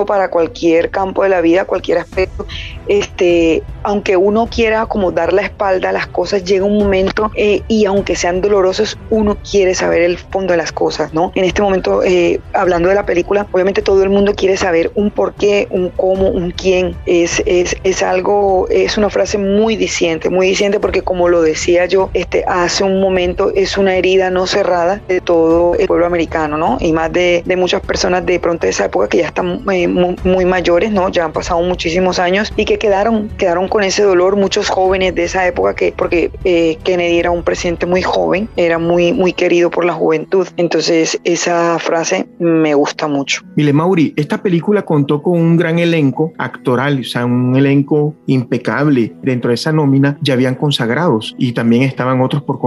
para 0.06 0.30
cualquier 0.30 0.90
campo 0.90 1.22
de 1.22 1.28
la 1.28 1.40
vida, 1.40 1.64
cualquier 1.64 1.98
aspecto, 1.98 2.46
este, 2.86 3.62
aunque 3.82 4.16
uno 4.16 4.48
quiera 4.50 4.86
como 4.86 5.12
dar 5.12 5.32
la 5.32 5.42
espalda 5.42 5.90
a 5.90 5.92
las 5.92 6.06
cosas, 6.06 6.44
llega 6.44 6.64
un 6.64 6.78
momento 6.78 7.30
eh, 7.34 7.62
y 7.68 7.84
aunque 7.84 8.16
sean 8.16 8.40
dolorosos, 8.40 8.98
uno 9.10 9.36
quiere 9.48 9.74
saber 9.74 10.02
el 10.02 10.18
fondo 10.18 10.52
de 10.52 10.56
las 10.56 10.72
cosas, 10.72 11.12
¿no? 11.12 11.32
En 11.34 11.44
este 11.44 11.62
momento, 11.62 12.02
eh, 12.02 12.40
hablando 12.54 12.88
de 12.88 12.94
la 12.94 13.06
película, 13.06 13.46
obviamente 13.52 13.82
todo 13.82 14.02
el 14.02 14.10
mundo 14.10 14.34
quiere 14.34 14.56
saber 14.56 14.90
un 14.94 15.10
por 15.10 15.34
qué, 15.34 15.68
un 15.70 15.90
cómo, 15.90 16.28
un 16.28 16.50
quién. 16.50 16.96
Es, 17.06 17.42
es, 17.46 17.76
es 17.84 18.02
algo, 18.02 18.66
es 18.70 18.96
una 18.98 19.10
frase 19.10 19.38
muy 19.38 19.76
diciente, 19.76 20.30
muy 20.30 20.48
diciente 20.48 20.80
porque 20.80 21.02
como 21.02 21.28
lo 21.28 21.42
decía 21.42 21.86
yo 21.86 22.10
este, 22.14 22.44
hace 22.46 22.84
un 22.84 23.00
momento, 23.00 23.17
es 23.18 23.78
una 23.78 23.96
herida 23.96 24.30
no 24.30 24.46
cerrada 24.46 25.00
de 25.08 25.20
todo 25.20 25.74
el 25.74 25.86
pueblo 25.86 26.06
americano, 26.06 26.56
¿no? 26.56 26.78
Y 26.80 26.92
más 26.92 27.12
de, 27.12 27.42
de 27.44 27.56
muchas 27.56 27.80
personas 27.80 28.24
de 28.24 28.38
pronto 28.40 28.66
de 28.66 28.70
esa 28.70 28.86
época 28.86 29.08
que 29.08 29.18
ya 29.18 29.26
están 29.26 29.62
eh, 29.72 29.88
muy, 29.88 30.16
muy 30.24 30.44
mayores, 30.44 30.90
¿no? 30.90 31.08
Ya 31.08 31.24
han 31.24 31.32
pasado 31.32 31.60
muchísimos 31.62 32.18
años 32.18 32.52
y 32.56 32.64
que 32.64 32.78
quedaron, 32.78 33.28
quedaron 33.36 33.68
con 33.68 33.82
ese 33.82 34.02
dolor 34.02 34.36
muchos 34.36 34.68
jóvenes 34.68 35.14
de 35.14 35.24
esa 35.24 35.46
época 35.46 35.74
que, 35.74 35.92
porque 35.96 36.30
eh, 36.44 36.78
Kennedy 36.84 37.18
era 37.18 37.30
un 37.30 37.42
presidente 37.42 37.86
muy 37.86 38.02
joven, 38.02 38.48
era 38.56 38.78
muy, 38.78 39.12
muy 39.12 39.32
querido 39.32 39.70
por 39.70 39.84
la 39.84 39.92
juventud. 39.92 40.46
Entonces 40.56 41.20
esa 41.24 41.78
frase 41.78 42.28
me 42.38 42.74
gusta 42.74 43.08
mucho. 43.08 43.42
Mile 43.56 43.72
Mauri, 43.72 44.12
esta 44.16 44.42
película 44.42 44.82
contó 44.82 45.22
con 45.22 45.34
un 45.34 45.56
gran 45.56 45.78
elenco 45.78 46.32
actoral, 46.38 47.00
o 47.00 47.04
sea, 47.04 47.26
un 47.26 47.56
elenco 47.56 48.14
impecable. 48.26 49.12
Dentro 49.22 49.48
de 49.48 49.54
esa 49.54 49.72
nómina 49.72 50.18
ya 50.22 50.34
habían 50.34 50.54
consagrados 50.54 51.34
y 51.38 51.52
también 51.52 51.82
estaban 51.82 52.20
otros 52.20 52.42
por 52.42 52.58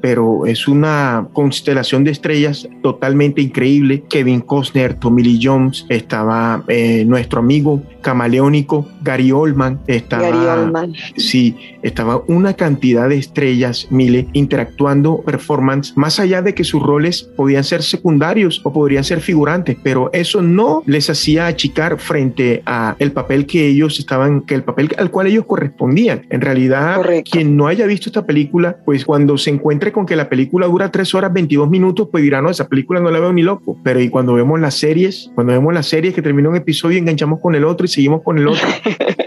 pero 0.00 0.46
es 0.46 0.68
una 0.68 1.28
constelación 1.32 2.04
de 2.04 2.10
estrellas 2.10 2.68
totalmente 2.82 3.40
increíble. 3.40 4.04
Kevin 4.08 4.40
Costner, 4.40 4.94
Tommy 4.94 5.22
Lee 5.22 5.40
Jones, 5.42 5.86
estaba 5.88 6.64
eh, 6.68 7.04
nuestro 7.06 7.40
amigo 7.40 7.82
camaleónico 8.02 8.88
Gary 9.02 9.32
Oldman, 9.32 9.80
estaba, 9.86 10.22
Gary 10.22 10.46
Oldman. 10.46 10.94
sí, 11.16 11.56
estaba 11.82 12.22
una 12.26 12.54
cantidad 12.54 13.08
de 13.08 13.16
estrellas, 13.16 13.86
Mile, 13.90 14.26
interactuando 14.32 15.22
performance, 15.22 15.92
más 15.96 16.20
allá 16.20 16.42
de 16.42 16.54
que 16.54 16.64
sus 16.64 16.82
roles 16.82 17.22
podían 17.22 17.64
ser 17.64 17.82
secundarios 17.82 18.60
o 18.64 18.72
podrían 18.72 19.04
ser 19.04 19.20
figurantes, 19.20 19.76
pero 19.82 20.10
eso 20.12 20.42
no 20.42 20.82
les 20.86 21.08
hacía 21.08 21.46
achicar 21.46 21.98
frente 21.98 22.62
a 22.66 22.96
el 22.98 23.12
papel 23.12 23.46
que 23.46 23.66
ellos 23.66 23.98
estaban, 23.98 24.42
que 24.42 24.54
el 24.54 24.64
papel 24.64 24.90
al 24.98 25.10
cual 25.10 25.28
ellos 25.28 25.46
correspondían. 25.46 26.26
En 26.30 26.40
realidad, 26.40 26.96
Correcto. 26.96 27.30
quien 27.32 27.56
no 27.56 27.66
haya 27.66 27.86
visto 27.86 28.08
esta 28.08 28.26
película, 28.26 28.78
pues 28.84 29.04
cuando 29.04 29.38
se 29.38 29.50
encuentre 29.62 29.92
con 29.92 30.06
que 30.06 30.16
la 30.16 30.28
película 30.28 30.66
dura 30.66 30.90
3 30.90 31.14
horas 31.14 31.32
22 31.32 31.70
minutos, 31.70 32.08
pues 32.10 32.24
dirá, 32.24 32.42
no, 32.42 32.50
esa 32.50 32.66
película 32.66 32.98
no 32.98 33.12
la 33.12 33.20
veo 33.20 33.32
ni 33.32 33.42
loco. 33.42 33.78
Pero 33.84 34.00
y 34.00 34.08
cuando 34.08 34.34
vemos 34.34 34.58
las 34.58 34.74
series, 34.74 35.30
cuando 35.36 35.52
vemos 35.52 35.72
las 35.72 35.86
series 35.86 36.14
que 36.14 36.20
termina 36.20 36.48
un 36.48 36.56
episodio, 36.56 36.98
enganchamos 36.98 37.40
con 37.40 37.54
el 37.54 37.64
otro 37.64 37.84
y 37.84 37.88
seguimos 37.88 38.22
con 38.24 38.38
el 38.38 38.48
otro. 38.48 38.66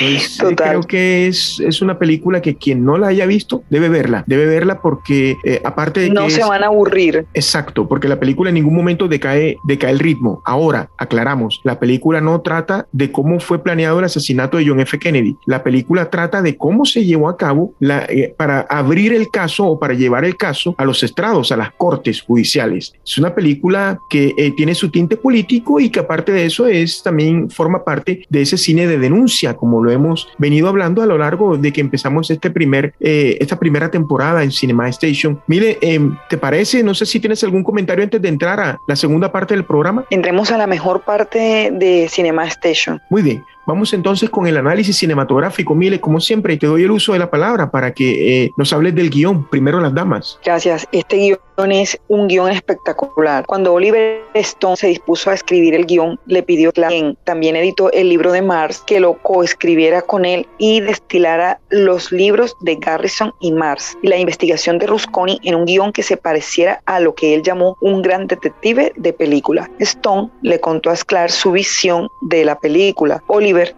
Pues, 0.00 0.38
eh, 0.40 0.42
Total. 0.42 0.68
creo 0.70 0.80
que 0.82 1.26
es, 1.26 1.60
es 1.60 1.82
una 1.82 1.98
película 1.98 2.40
que 2.40 2.56
quien 2.56 2.84
no 2.84 2.96
la 2.98 3.08
haya 3.08 3.26
visto 3.26 3.62
debe 3.70 3.88
verla, 3.88 4.24
debe 4.26 4.46
verla 4.46 4.80
porque 4.80 5.36
eh, 5.44 5.60
aparte 5.64 6.00
de 6.00 6.10
No 6.10 6.24
que 6.26 6.30
se 6.30 6.40
es- 6.40 6.48
van 6.48 6.62
a 6.62 6.66
aburrir. 6.66 7.26
Exacto, 7.34 7.86
porque 7.86 8.08
la 8.08 8.18
película 8.18 8.50
en 8.50 8.54
ningún 8.54 8.74
momento 8.74 9.08
decae, 9.08 9.56
decae 9.64 9.90
el 9.90 9.98
ritmo. 9.98 10.42
Ahora, 10.44 10.88
aclaramos, 10.98 11.60
la 11.64 11.78
película 11.78 12.20
no 12.20 12.40
trata 12.40 12.86
de 12.92 13.12
cómo 13.12 13.40
fue 13.40 13.62
planeado 13.62 13.98
el 13.98 14.04
asesinato 14.06 14.56
de 14.56 14.66
John 14.66 14.80
F. 14.80 14.98
Kennedy. 14.98 15.36
La 15.46 15.62
película 15.62 16.08
trata 16.10 16.40
de 16.42 16.56
cómo 16.56 16.84
se 16.86 17.04
llevó 17.04 17.28
a 17.28 17.36
cabo 17.36 17.74
la, 17.78 18.04
eh, 18.08 18.34
para 18.36 18.60
abrir 18.62 19.12
el 19.12 19.30
caso 19.30 19.66
o 19.66 19.78
para 19.78 19.94
llevar 19.94 20.24
el 20.24 20.36
caso 20.36 20.74
a 20.78 20.84
los 20.84 21.02
estrados, 21.02 21.52
a 21.52 21.56
las 21.56 21.72
cortes 21.72 22.22
judiciales. 22.22 22.92
Es 23.04 23.18
una 23.18 23.34
película 23.34 23.98
que 24.08 24.32
eh, 24.38 24.52
tiene 24.56 24.74
su 24.74 24.90
tinte 24.90 25.16
político 25.16 25.78
y 25.80 25.90
que 25.90 26.00
aparte 26.00 26.32
de 26.32 26.46
eso 26.46 26.66
es 26.66 27.02
también 27.02 27.50
forma 27.50 27.84
parte 27.84 28.24
de 28.28 28.40
ese 28.42 28.56
cine 28.56 28.86
de 28.86 28.98
denuncia, 28.98 29.54
como 29.54 29.82
lo 29.82 29.89
hemos 29.90 30.28
venido 30.38 30.68
hablando 30.68 31.02
a 31.02 31.06
lo 31.06 31.18
largo 31.18 31.56
de 31.56 31.72
que 31.72 31.80
empezamos 31.80 32.30
este 32.30 32.50
primer, 32.50 32.94
eh, 33.00 33.36
esta 33.40 33.58
primera 33.58 33.90
temporada 33.90 34.42
en 34.42 34.50
Cinema 34.50 34.88
Station. 34.88 35.40
Mire, 35.46 35.78
eh, 35.80 36.00
¿te 36.28 36.38
parece? 36.38 36.82
No 36.82 36.94
sé 36.94 37.06
si 37.06 37.20
tienes 37.20 37.42
algún 37.44 37.64
comentario 37.64 38.04
antes 38.04 38.20
de 38.20 38.28
entrar 38.28 38.60
a 38.60 38.78
la 38.86 38.96
segunda 38.96 39.30
parte 39.32 39.54
del 39.54 39.64
programa. 39.64 40.04
Entremos 40.10 40.50
a 40.50 40.58
la 40.58 40.66
mejor 40.66 41.02
parte 41.02 41.70
de 41.72 42.08
Cinema 42.08 42.46
Station. 42.46 43.00
Muy 43.10 43.22
bien. 43.22 43.44
Vamos 43.66 43.92
entonces 43.92 44.30
con 44.30 44.46
el 44.46 44.56
análisis 44.56 44.96
cinematográfico. 44.96 45.74
Mile, 45.74 46.00
como 46.00 46.20
siempre, 46.20 46.56
te 46.56 46.66
doy 46.66 46.84
el 46.84 46.90
uso 46.90 47.12
de 47.12 47.18
la 47.18 47.30
palabra 47.30 47.70
para 47.70 47.92
que 47.92 48.44
eh, 48.44 48.50
nos 48.56 48.72
hables 48.72 48.94
del 48.94 49.10
guion. 49.10 49.48
Primero 49.48 49.80
las 49.80 49.94
damas. 49.94 50.38
Gracias. 50.44 50.88
Este 50.92 51.16
guion 51.16 51.38
es 51.70 52.00
un 52.08 52.26
guion 52.26 52.50
espectacular. 52.50 53.44
Cuando 53.46 53.74
Oliver 53.74 54.22
Stone 54.34 54.76
se 54.76 54.86
dispuso 54.88 55.30
a 55.30 55.34
escribir 55.34 55.74
el 55.74 55.84
guion, 55.84 56.18
le 56.26 56.42
pidió 56.42 56.70
a 56.70 56.88
quien 56.88 57.16
también 57.24 57.54
editó 57.54 57.92
el 57.92 58.08
libro 58.08 58.32
de 58.32 58.40
Mars 58.40 58.82
que 58.86 58.98
lo 58.98 59.18
coescribiera 59.18 60.02
con 60.02 60.24
él 60.24 60.46
y 60.58 60.80
destilara 60.80 61.60
los 61.68 62.12
libros 62.12 62.56
de 62.60 62.76
Garrison 62.76 63.32
y 63.40 63.52
Mars 63.52 63.96
y 64.02 64.08
la 64.08 64.16
investigación 64.16 64.78
de 64.78 64.86
Rusconi 64.86 65.38
en 65.44 65.54
un 65.54 65.66
guion 65.66 65.92
que 65.92 66.02
se 66.02 66.16
pareciera 66.16 66.80
a 66.86 66.98
lo 67.00 67.14
que 67.14 67.34
él 67.34 67.42
llamó 67.42 67.76
un 67.82 68.00
gran 68.02 68.26
detective 68.26 68.92
de 68.96 69.12
película. 69.12 69.70
Stone 69.78 70.30
le 70.42 70.60
contó 70.60 70.90
a 70.90 70.96
Sklar 70.96 71.30
su 71.30 71.52
visión 71.52 72.08
de 72.22 72.44
la 72.44 72.58
película. 72.58 73.22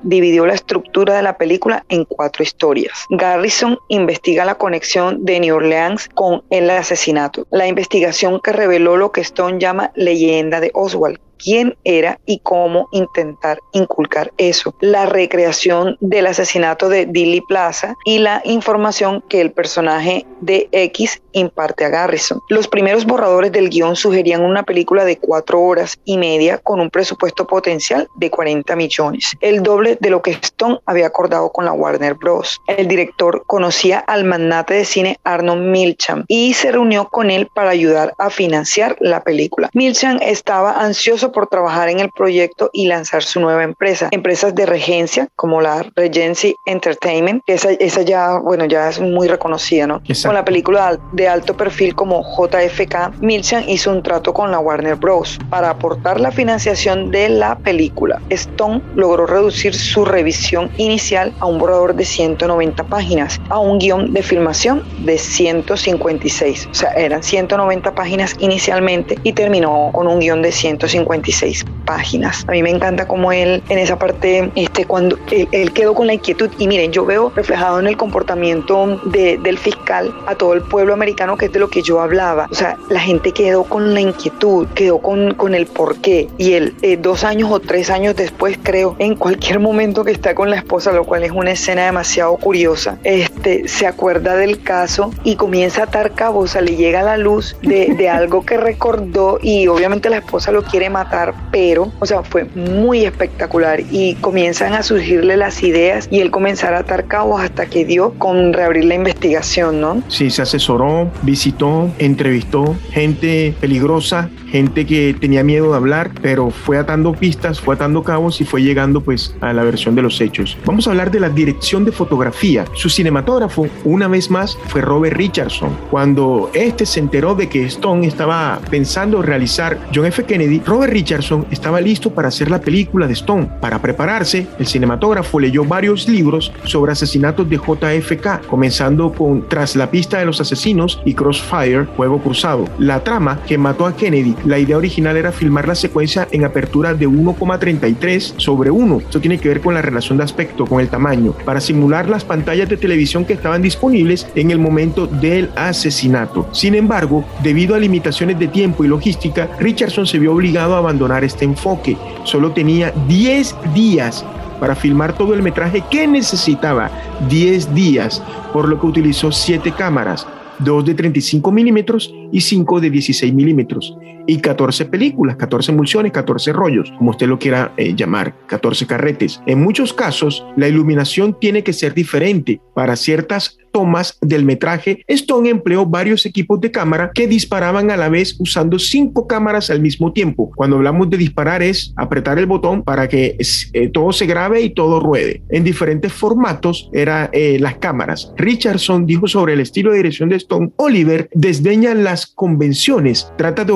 Dividió 0.02 0.46
la 0.46 0.54
estructura 0.54 1.14
de 1.14 1.22
la 1.22 1.36
película 1.36 1.84
en 1.88 2.04
cuatro 2.04 2.42
historias. 2.42 3.06
Garrison 3.10 3.78
investiga 3.88 4.44
la 4.44 4.56
conexión 4.56 5.24
de 5.24 5.40
New 5.40 5.56
Orleans 5.56 6.08
con 6.14 6.42
el 6.50 6.70
asesinato, 6.70 7.46
la 7.50 7.66
investigación 7.66 8.40
que 8.40 8.52
reveló 8.52 8.96
lo 8.96 9.12
que 9.12 9.20
Stone 9.20 9.58
llama 9.58 9.92
leyenda 9.94 10.60
de 10.60 10.70
Oswald 10.74 11.18
quién 11.42 11.76
era 11.84 12.18
y 12.26 12.38
cómo 12.40 12.88
intentar 12.92 13.58
inculcar 13.72 14.32
eso. 14.38 14.74
La 14.80 15.06
recreación 15.06 15.96
del 16.00 16.26
asesinato 16.26 16.88
de 16.88 17.06
Dilly 17.06 17.40
Plaza 17.42 17.94
y 18.04 18.18
la 18.18 18.42
información 18.44 19.22
que 19.28 19.40
el 19.40 19.52
personaje 19.52 20.26
de 20.40 20.68
X 20.72 21.20
imparte 21.32 21.84
a 21.84 21.88
Garrison. 21.88 22.40
Los 22.48 22.68
primeros 22.68 23.04
borradores 23.04 23.52
del 23.52 23.70
guion 23.70 23.96
sugerían 23.96 24.42
una 24.42 24.62
película 24.62 25.04
de 25.04 25.18
cuatro 25.18 25.60
horas 25.60 25.98
y 26.04 26.18
media 26.18 26.58
con 26.58 26.80
un 26.80 26.90
presupuesto 26.90 27.46
potencial 27.46 28.08
de 28.16 28.30
40 28.30 28.76
millones, 28.76 29.32
el 29.40 29.62
doble 29.62 29.96
de 30.00 30.10
lo 30.10 30.22
que 30.22 30.32
Stone 30.32 30.78
había 30.86 31.06
acordado 31.06 31.50
con 31.50 31.64
la 31.64 31.72
Warner 31.72 32.14
Bros. 32.14 32.60
El 32.66 32.88
director 32.88 33.44
conocía 33.46 33.98
al 34.00 34.24
magnate 34.24 34.74
de 34.74 34.84
cine 34.84 35.18
Arnold 35.24 35.62
Milchan 35.62 36.24
y 36.28 36.54
se 36.54 36.72
reunió 36.72 37.08
con 37.08 37.30
él 37.30 37.48
para 37.54 37.70
ayudar 37.70 38.12
a 38.18 38.30
financiar 38.30 38.96
la 39.00 39.22
película. 39.22 39.70
Milchan 39.72 40.20
estaba 40.22 40.80
ansioso 40.80 41.31
por 41.32 41.46
trabajar 41.46 41.88
en 41.88 42.00
el 42.00 42.10
proyecto 42.10 42.70
y 42.72 42.86
lanzar 42.86 43.22
su 43.22 43.40
nueva 43.40 43.64
empresa. 43.64 44.08
Empresas 44.10 44.54
de 44.54 44.66
regencia 44.66 45.28
como 45.36 45.60
la 45.60 45.84
Regency 45.96 46.54
Entertainment, 46.66 47.42
que 47.46 47.54
esa, 47.54 47.70
esa 47.72 48.02
ya, 48.02 48.38
bueno, 48.38 48.66
ya 48.66 48.88
es 48.88 49.00
muy 49.00 49.28
reconocida, 49.28 49.86
¿no? 49.86 49.96
Exacto. 50.04 50.28
Con 50.28 50.34
la 50.34 50.44
película 50.44 50.98
de 51.12 51.28
alto 51.28 51.56
perfil 51.56 51.94
como 51.94 52.22
JFK, 52.22 53.20
Milchan 53.20 53.68
hizo 53.68 53.90
un 53.90 54.02
trato 54.02 54.32
con 54.32 54.50
la 54.50 54.58
Warner 54.58 54.96
Bros. 54.96 55.38
para 55.50 55.70
aportar 55.70 56.20
la 56.20 56.30
financiación 56.30 57.10
de 57.10 57.28
la 57.28 57.56
película. 57.58 58.20
Stone 58.30 58.82
logró 58.94 59.26
reducir 59.26 59.74
su 59.74 60.04
revisión 60.04 60.70
inicial 60.76 61.32
a 61.40 61.46
un 61.46 61.58
borrador 61.58 61.94
de 61.94 62.04
190 62.04 62.84
páginas, 62.84 63.40
a 63.48 63.58
un 63.58 63.78
guion 63.78 64.12
de 64.12 64.22
filmación 64.22 64.82
de 65.04 65.18
156. 65.18 66.68
O 66.70 66.74
sea, 66.74 66.90
eran 66.92 67.22
190 67.22 67.94
páginas 67.94 68.36
inicialmente 68.38 69.18
y 69.22 69.32
terminó 69.32 69.90
con 69.92 70.06
un 70.06 70.20
guion 70.20 70.42
de 70.42 70.52
156 70.52 71.21
56 71.22 71.64
páginas. 71.84 72.44
A 72.48 72.52
mí 72.52 72.62
me 72.62 72.70
encanta 72.70 73.06
como 73.06 73.32
él 73.32 73.62
en 73.68 73.78
esa 73.78 73.98
parte, 73.98 74.50
este, 74.54 74.84
cuando 74.86 75.18
él, 75.30 75.72
quedó 75.72 75.94
con 75.94 76.06
la 76.06 76.14
inquietud 76.14 76.50
y 76.58 76.66
miren, 76.66 76.92
yo 76.92 77.04
veo 77.04 77.32
reflejado 77.34 77.80
en 77.80 77.86
el 77.86 77.96
comportamiento 77.96 79.00
de, 79.06 79.38
del 79.38 79.58
fiscal 79.58 80.14
a 80.26 80.34
todo 80.34 80.54
el 80.54 80.62
pueblo 80.62 80.94
americano 80.94 81.36
que 81.36 81.46
es 81.46 81.52
de 81.52 81.58
lo 81.58 81.68
que 81.68 81.82
yo 81.82 82.00
hablaba. 82.00 82.46
O 82.50 82.54
sea, 82.54 82.76
la 82.88 83.00
gente 83.00 83.32
quedó 83.32 83.64
con 83.64 83.94
la 83.94 84.00
inquietud, 84.00 84.66
quedó 84.74 84.98
con, 84.98 85.34
con 85.34 85.54
el 85.54 85.66
porqué 85.66 86.28
y 86.38 86.54
él 86.54 86.74
eh, 86.82 86.96
dos 86.96 87.24
años 87.24 87.50
o 87.50 87.60
tres 87.60 87.90
años 87.90 88.16
después 88.16 88.58
creo, 88.62 88.96
en 88.98 89.16
cualquier 89.16 89.58
momento 89.60 90.04
que 90.04 90.12
está 90.12 90.34
con 90.34 90.50
la 90.50 90.56
esposa, 90.56 90.92
lo 90.92 91.04
cual 91.04 91.24
es 91.24 91.32
una 91.32 91.52
escena 91.52 91.86
demasiado 91.86 92.36
curiosa, 92.36 92.98
este, 93.04 93.68
se 93.68 93.86
acuerda 93.86 94.36
del 94.36 94.62
caso 94.62 95.10
y 95.24 95.36
comienza 95.36 95.82
a 95.82 95.84
atar 95.84 96.12
cabos, 96.12 96.44
o 96.44 96.52
sea, 96.52 96.62
le 96.62 96.76
llega 96.76 97.02
la 97.02 97.16
luz 97.16 97.56
de, 97.62 97.94
de 97.94 98.08
algo 98.08 98.44
que 98.44 98.56
recordó 98.56 99.38
y 99.42 99.66
obviamente 99.66 100.10
la 100.10 100.18
esposa 100.18 100.52
lo 100.52 100.62
quiere 100.62 100.90
matar, 100.90 101.11
pero, 101.50 101.92
o 101.98 102.06
sea, 102.06 102.22
fue 102.22 102.44
muy 102.54 103.04
espectacular 103.04 103.80
y 103.90 104.14
comienzan 104.16 104.72
a 104.74 104.82
surgirle 104.82 105.36
las 105.36 105.62
ideas 105.62 106.08
y 106.10 106.20
él 106.20 106.30
comenzar 106.30 106.74
a 106.74 106.78
atar 106.78 107.06
cabos 107.06 107.42
hasta 107.42 107.66
que 107.66 107.84
dio 107.84 108.14
con 108.18 108.52
reabrir 108.52 108.84
la 108.84 108.94
investigación, 108.94 109.80
¿no? 109.80 110.02
Sí, 110.08 110.30
se 110.30 110.42
asesoró, 110.42 111.10
visitó, 111.22 111.90
entrevistó 111.98 112.76
gente 112.90 113.54
peligrosa, 113.60 114.30
gente 114.52 114.84
que 114.84 115.16
tenía 115.18 115.42
miedo 115.42 115.70
de 115.70 115.76
hablar, 115.76 116.10
pero 116.20 116.50
fue 116.50 116.76
atando 116.76 117.12
pistas, 117.14 117.58
fue 117.58 117.74
atando 117.74 118.02
cabos 118.02 118.40
y 118.40 118.44
fue 118.44 118.62
llegando 118.62 119.00
pues 119.00 119.34
a 119.40 119.52
la 119.52 119.62
versión 119.62 119.94
de 119.94 120.02
los 120.02 120.20
hechos. 120.20 120.58
Vamos 120.66 120.86
a 120.86 120.90
hablar 120.90 121.10
de 121.10 121.20
la 121.20 121.30
dirección 121.30 121.86
de 121.86 121.92
fotografía. 121.92 122.66
Su 122.74 122.90
cinematógrafo, 122.90 123.66
una 123.84 124.08
vez 124.08 124.30
más, 124.30 124.58
fue 124.68 124.82
Robert 124.82 125.16
Richardson. 125.16 125.76
Cuando 125.90 126.50
este 126.52 126.84
se 126.84 127.00
enteró 127.00 127.34
de 127.34 127.48
que 127.48 127.64
Stone 127.64 128.06
estaba 128.06 128.60
pensando 128.70 129.22
realizar 129.22 129.78
John 129.94 130.06
F. 130.06 130.24
Kennedy, 130.24 130.60
Robert 130.66 130.91
Richardson 130.92 131.46
estaba 131.50 131.80
listo 131.80 132.10
para 132.10 132.28
hacer 132.28 132.50
la 132.50 132.60
película 132.60 133.06
de 133.06 133.14
Stone. 133.14 133.48
Para 133.60 133.80
prepararse, 133.80 134.46
el 134.58 134.66
cinematógrafo 134.66 135.40
leyó 135.40 135.64
varios 135.64 136.06
libros 136.06 136.52
sobre 136.64 136.92
asesinatos 136.92 137.48
de 137.48 137.56
JFK, 137.56 138.46
comenzando 138.46 139.12
con 139.12 139.48
Tras 139.48 139.74
la 139.74 139.90
pista 139.90 140.18
de 140.18 140.26
los 140.26 140.40
asesinos 140.40 141.00
y 141.04 141.14
Crossfire, 141.14 141.86
Juego 141.96 142.18
Cruzado. 142.22 142.66
La 142.78 143.02
trama 143.02 143.40
que 143.46 143.56
mató 143.56 143.86
a 143.86 143.96
Kennedy, 143.96 144.34
la 144.44 144.58
idea 144.58 144.76
original 144.76 145.16
era 145.16 145.32
filmar 145.32 145.66
la 145.66 145.74
secuencia 145.74 146.28
en 146.30 146.44
apertura 146.44 146.92
de 146.92 147.08
1,33 147.08 148.34
sobre 148.36 148.70
1. 148.70 148.98
Esto 148.98 149.20
tiene 149.20 149.38
que 149.38 149.48
ver 149.48 149.60
con 149.60 149.74
la 149.74 149.82
relación 149.82 150.18
de 150.18 150.24
aspecto, 150.24 150.66
con 150.66 150.80
el 150.80 150.88
tamaño, 150.88 151.34
para 151.44 151.60
simular 151.60 152.08
las 152.08 152.24
pantallas 152.24 152.68
de 152.68 152.76
televisión 152.76 153.24
que 153.24 153.32
estaban 153.32 153.62
disponibles 153.62 154.26
en 154.34 154.50
el 154.50 154.58
momento 154.58 155.06
del 155.06 155.50
asesinato. 155.56 156.48
Sin 156.52 156.74
embargo, 156.74 157.24
debido 157.42 157.74
a 157.74 157.78
limitaciones 157.78 158.38
de 158.38 158.48
tiempo 158.48 158.84
y 158.84 158.88
logística, 158.88 159.48
Richardson 159.58 160.06
se 160.06 160.18
vio 160.18 160.32
obligado 160.34 160.76
a 160.76 160.81
abandonar 160.82 161.24
este 161.24 161.44
enfoque. 161.44 161.96
Solo 162.24 162.52
tenía 162.52 162.92
10 163.08 163.56
días 163.74 164.24
para 164.60 164.76
filmar 164.76 165.12
todo 165.16 165.34
el 165.34 165.42
metraje 165.42 165.82
que 165.90 166.06
necesitaba 166.06 166.90
10 167.28 167.74
días, 167.74 168.22
por 168.52 168.68
lo 168.68 168.78
que 168.78 168.86
utilizó 168.86 169.32
7 169.32 169.72
cámaras, 169.72 170.26
2 170.60 170.84
de 170.84 170.94
35 170.94 171.50
milímetros 171.50 172.14
y 172.30 172.40
5 172.40 172.80
de 172.80 172.90
16 172.90 173.34
milímetros, 173.34 173.96
y 174.26 174.38
14 174.38 174.86
películas, 174.86 175.36
14 175.36 175.72
emulsiones, 175.72 176.12
14 176.12 176.52
rollos, 176.52 176.92
como 176.98 177.10
usted 177.10 177.26
lo 177.26 177.38
quiera 177.38 177.72
eh, 177.76 177.94
llamar, 177.94 178.34
14 178.46 178.86
carretes. 178.86 179.40
En 179.46 179.62
muchos 179.62 179.92
casos, 179.92 180.44
la 180.56 180.68
iluminación 180.68 181.36
tiene 181.38 181.62
que 181.62 181.72
ser 181.72 181.94
diferente 181.94 182.60
para 182.74 182.96
ciertas 182.96 183.58
tomas 183.72 184.18
del 184.20 184.44
metraje, 184.44 185.02
Stone 185.08 185.48
empleó 185.48 185.86
varios 185.86 186.24
equipos 186.26 186.60
de 186.60 186.70
cámara 186.70 187.10
que 187.12 187.26
disparaban 187.26 187.90
a 187.90 187.96
la 187.96 188.08
vez 188.08 188.36
usando 188.38 188.78
cinco 188.78 189.26
cámaras 189.26 189.70
al 189.70 189.80
mismo 189.80 190.12
tiempo. 190.12 190.52
Cuando 190.54 190.76
hablamos 190.76 191.10
de 191.10 191.16
disparar 191.16 191.62
es 191.62 191.92
apretar 191.96 192.38
el 192.38 192.46
botón 192.46 192.82
para 192.82 193.08
que 193.08 193.36
eh, 193.72 193.88
todo 193.88 194.12
se 194.12 194.26
grabe 194.26 194.60
y 194.60 194.70
todo 194.70 195.00
ruede. 195.00 195.42
En 195.48 195.64
diferentes 195.64 196.12
formatos 196.12 196.90
eran 196.92 197.30
eh, 197.32 197.58
las 197.58 197.76
cámaras. 197.76 198.32
Richardson 198.36 199.06
dijo 199.06 199.26
sobre 199.26 199.54
el 199.54 199.60
estilo 199.60 199.90
de 199.90 199.96
dirección 199.96 200.28
de 200.28 200.36
Stone, 200.36 200.72
Oliver 200.76 201.28
desdeña 201.32 201.94
las 201.94 202.26
convenciones, 202.26 203.32
trata 203.38 203.64
de 203.64 203.72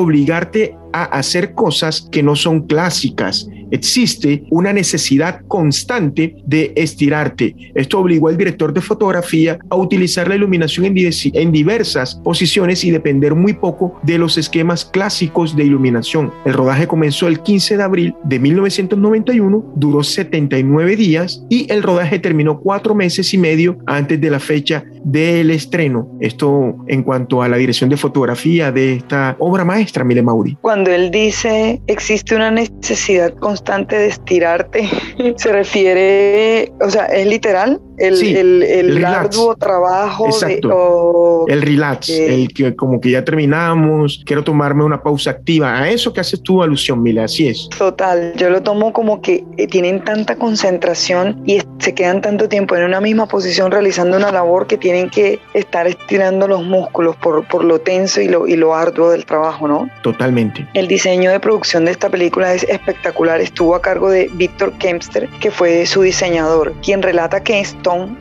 a 0.92 1.04
hacer 1.04 1.54
cosas 1.54 2.08
que 2.10 2.22
no 2.22 2.36
son 2.36 2.66
clásicas. 2.66 3.48
Existe 3.70 4.44
una 4.50 4.72
necesidad 4.72 5.40
constante 5.48 6.36
de 6.46 6.72
estirarte. 6.76 7.54
Esto 7.74 8.00
obligó 8.00 8.28
al 8.28 8.36
director 8.36 8.72
de 8.72 8.80
fotografía 8.80 9.58
a 9.68 9.76
utilizar 9.76 10.28
la 10.28 10.36
iluminación 10.36 10.86
en, 10.86 11.52
diversas 11.52 12.16
posiciones 12.16 12.84
y 12.84 12.90
depender 12.90 13.34
muy 13.34 13.54
poco 13.54 13.98
de 14.02 14.18
los 14.18 14.38
esquemas 14.38 14.84
clásicos 14.84 15.56
de 15.56 15.64
iluminación. 15.64 16.32
El 16.44 16.54
rodaje 16.54 16.86
comenzó 16.86 17.28
el 17.28 17.40
15 17.40 17.76
de 17.76 17.82
abril 17.82 18.14
de 18.24 18.38
1991, 18.38 19.72
duró 19.74 20.02
79 20.02 20.96
días 20.96 21.44
y 21.48 21.70
el 21.72 21.82
rodaje 21.82 22.18
terminó 22.18 22.60
cuatro 22.60 22.94
meses 22.94 23.32
y 23.34 23.38
medio 23.38 23.78
antes 23.86 24.20
de 24.20 24.30
la 24.30 24.40
fecha 24.40 24.84
del 25.04 25.50
estreno. 25.50 26.08
Esto 26.20 26.76
en 26.86 27.02
cuanto 27.02 27.42
a 27.42 27.48
la 27.48 27.56
dirección 27.56 27.90
de 27.90 27.96
fotografía 27.96 28.72
de 28.72 28.94
esta 28.94 29.36
obra 29.38 29.64
maestra, 29.64 30.04
Mile 30.04 30.22
Mauri. 30.22 30.56
Cuando 30.60 30.90
él 30.90 31.10
dice 31.10 31.80
existe 31.86 32.34
una 32.34 32.50
necesidad 32.50 33.34
constante 33.34 33.55
de 33.96 34.06
estirarte, 34.08 34.88
se 35.36 35.52
refiere, 35.52 36.72
o 36.80 36.90
sea, 36.90 37.06
es 37.06 37.26
literal, 37.26 37.80
el, 37.98 38.36
el, 38.36 38.62
el, 38.62 39.04
arduo 39.04 39.54
trabajo. 39.56 40.26
Exacto. 40.26 41.44
el 41.48 41.62
relax, 41.62 42.08
el 42.08 42.52
que 42.52 42.74
como 42.74 43.00
que 43.00 43.10
ya 43.10 43.24
terminamos, 43.24 44.22
quiero 44.24 44.44
tomarme 44.44 44.84
una 44.84 45.02
pausa 45.02 45.30
activa. 45.30 45.78
A 45.78 45.90
eso 45.90 46.12
que 46.12 46.20
haces 46.20 46.42
tú 46.42 46.62
alusión, 46.62 47.02
Mila, 47.02 47.24
así 47.24 47.48
es. 47.48 47.68
Total, 47.76 48.34
yo 48.36 48.50
lo 48.50 48.62
tomo 48.62 48.92
como 48.92 49.20
que 49.20 49.44
eh, 49.56 49.66
tienen 49.66 50.02
tanta 50.04 50.36
concentración 50.36 51.42
y 51.46 51.60
se 51.78 51.94
quedan 51.94 52.20
tanto 52.20 52.48
tiempo 52.48 52.76
en 52.76 52.84
una 52.84 53.00
misma 53.00 53.26
posición 53.26 53.70
realizando 53.70 54.16
una 54.16 54.32
labor 54.32 54.66
que 54.66 54.76
tienen 54.76 55.10
que 55.10 55.40
estar 55.54 55.86
estirando 55.86 56.48
los 56.48 56.64
músculos 56.64 57.16
por, 57.16 57.46
por 57.48 57.64
lo 57.64 57.80
tenso 57.80 58.20
y 58.20 58.28
lo, 58.28 58.46
y 58.46 58.56
lo 58.56 58.74
arduo 58.74 59.10
del 59.10 59.24
trabajo, 59.24 59.68
¿no? 59.68 59.88
Totalmente. 60.02 60.66
El 60.74 60.88
diseño 60.88 61.30
de 61.30 61.40
producción 61.40 61.84
de 61.84 61.92
esta 61.92 62.08
película 62.08 62.52
es 62.54 62.64
espectacular. 62.64 63.40
Estuvo 63.40 63.74
a 63.74 63.82
cargo 63.82 64.10
de 64.10 64.28
Víctor 64.34 64.72
Kempster, 64.78 65.28
que 65.40 65.50
fue 65.50 65.86
su 65.86 66.02
diseñador, 66.02 66.74
quien 66.82 67.02
relata 67.02 67.42
que 67.42 67.60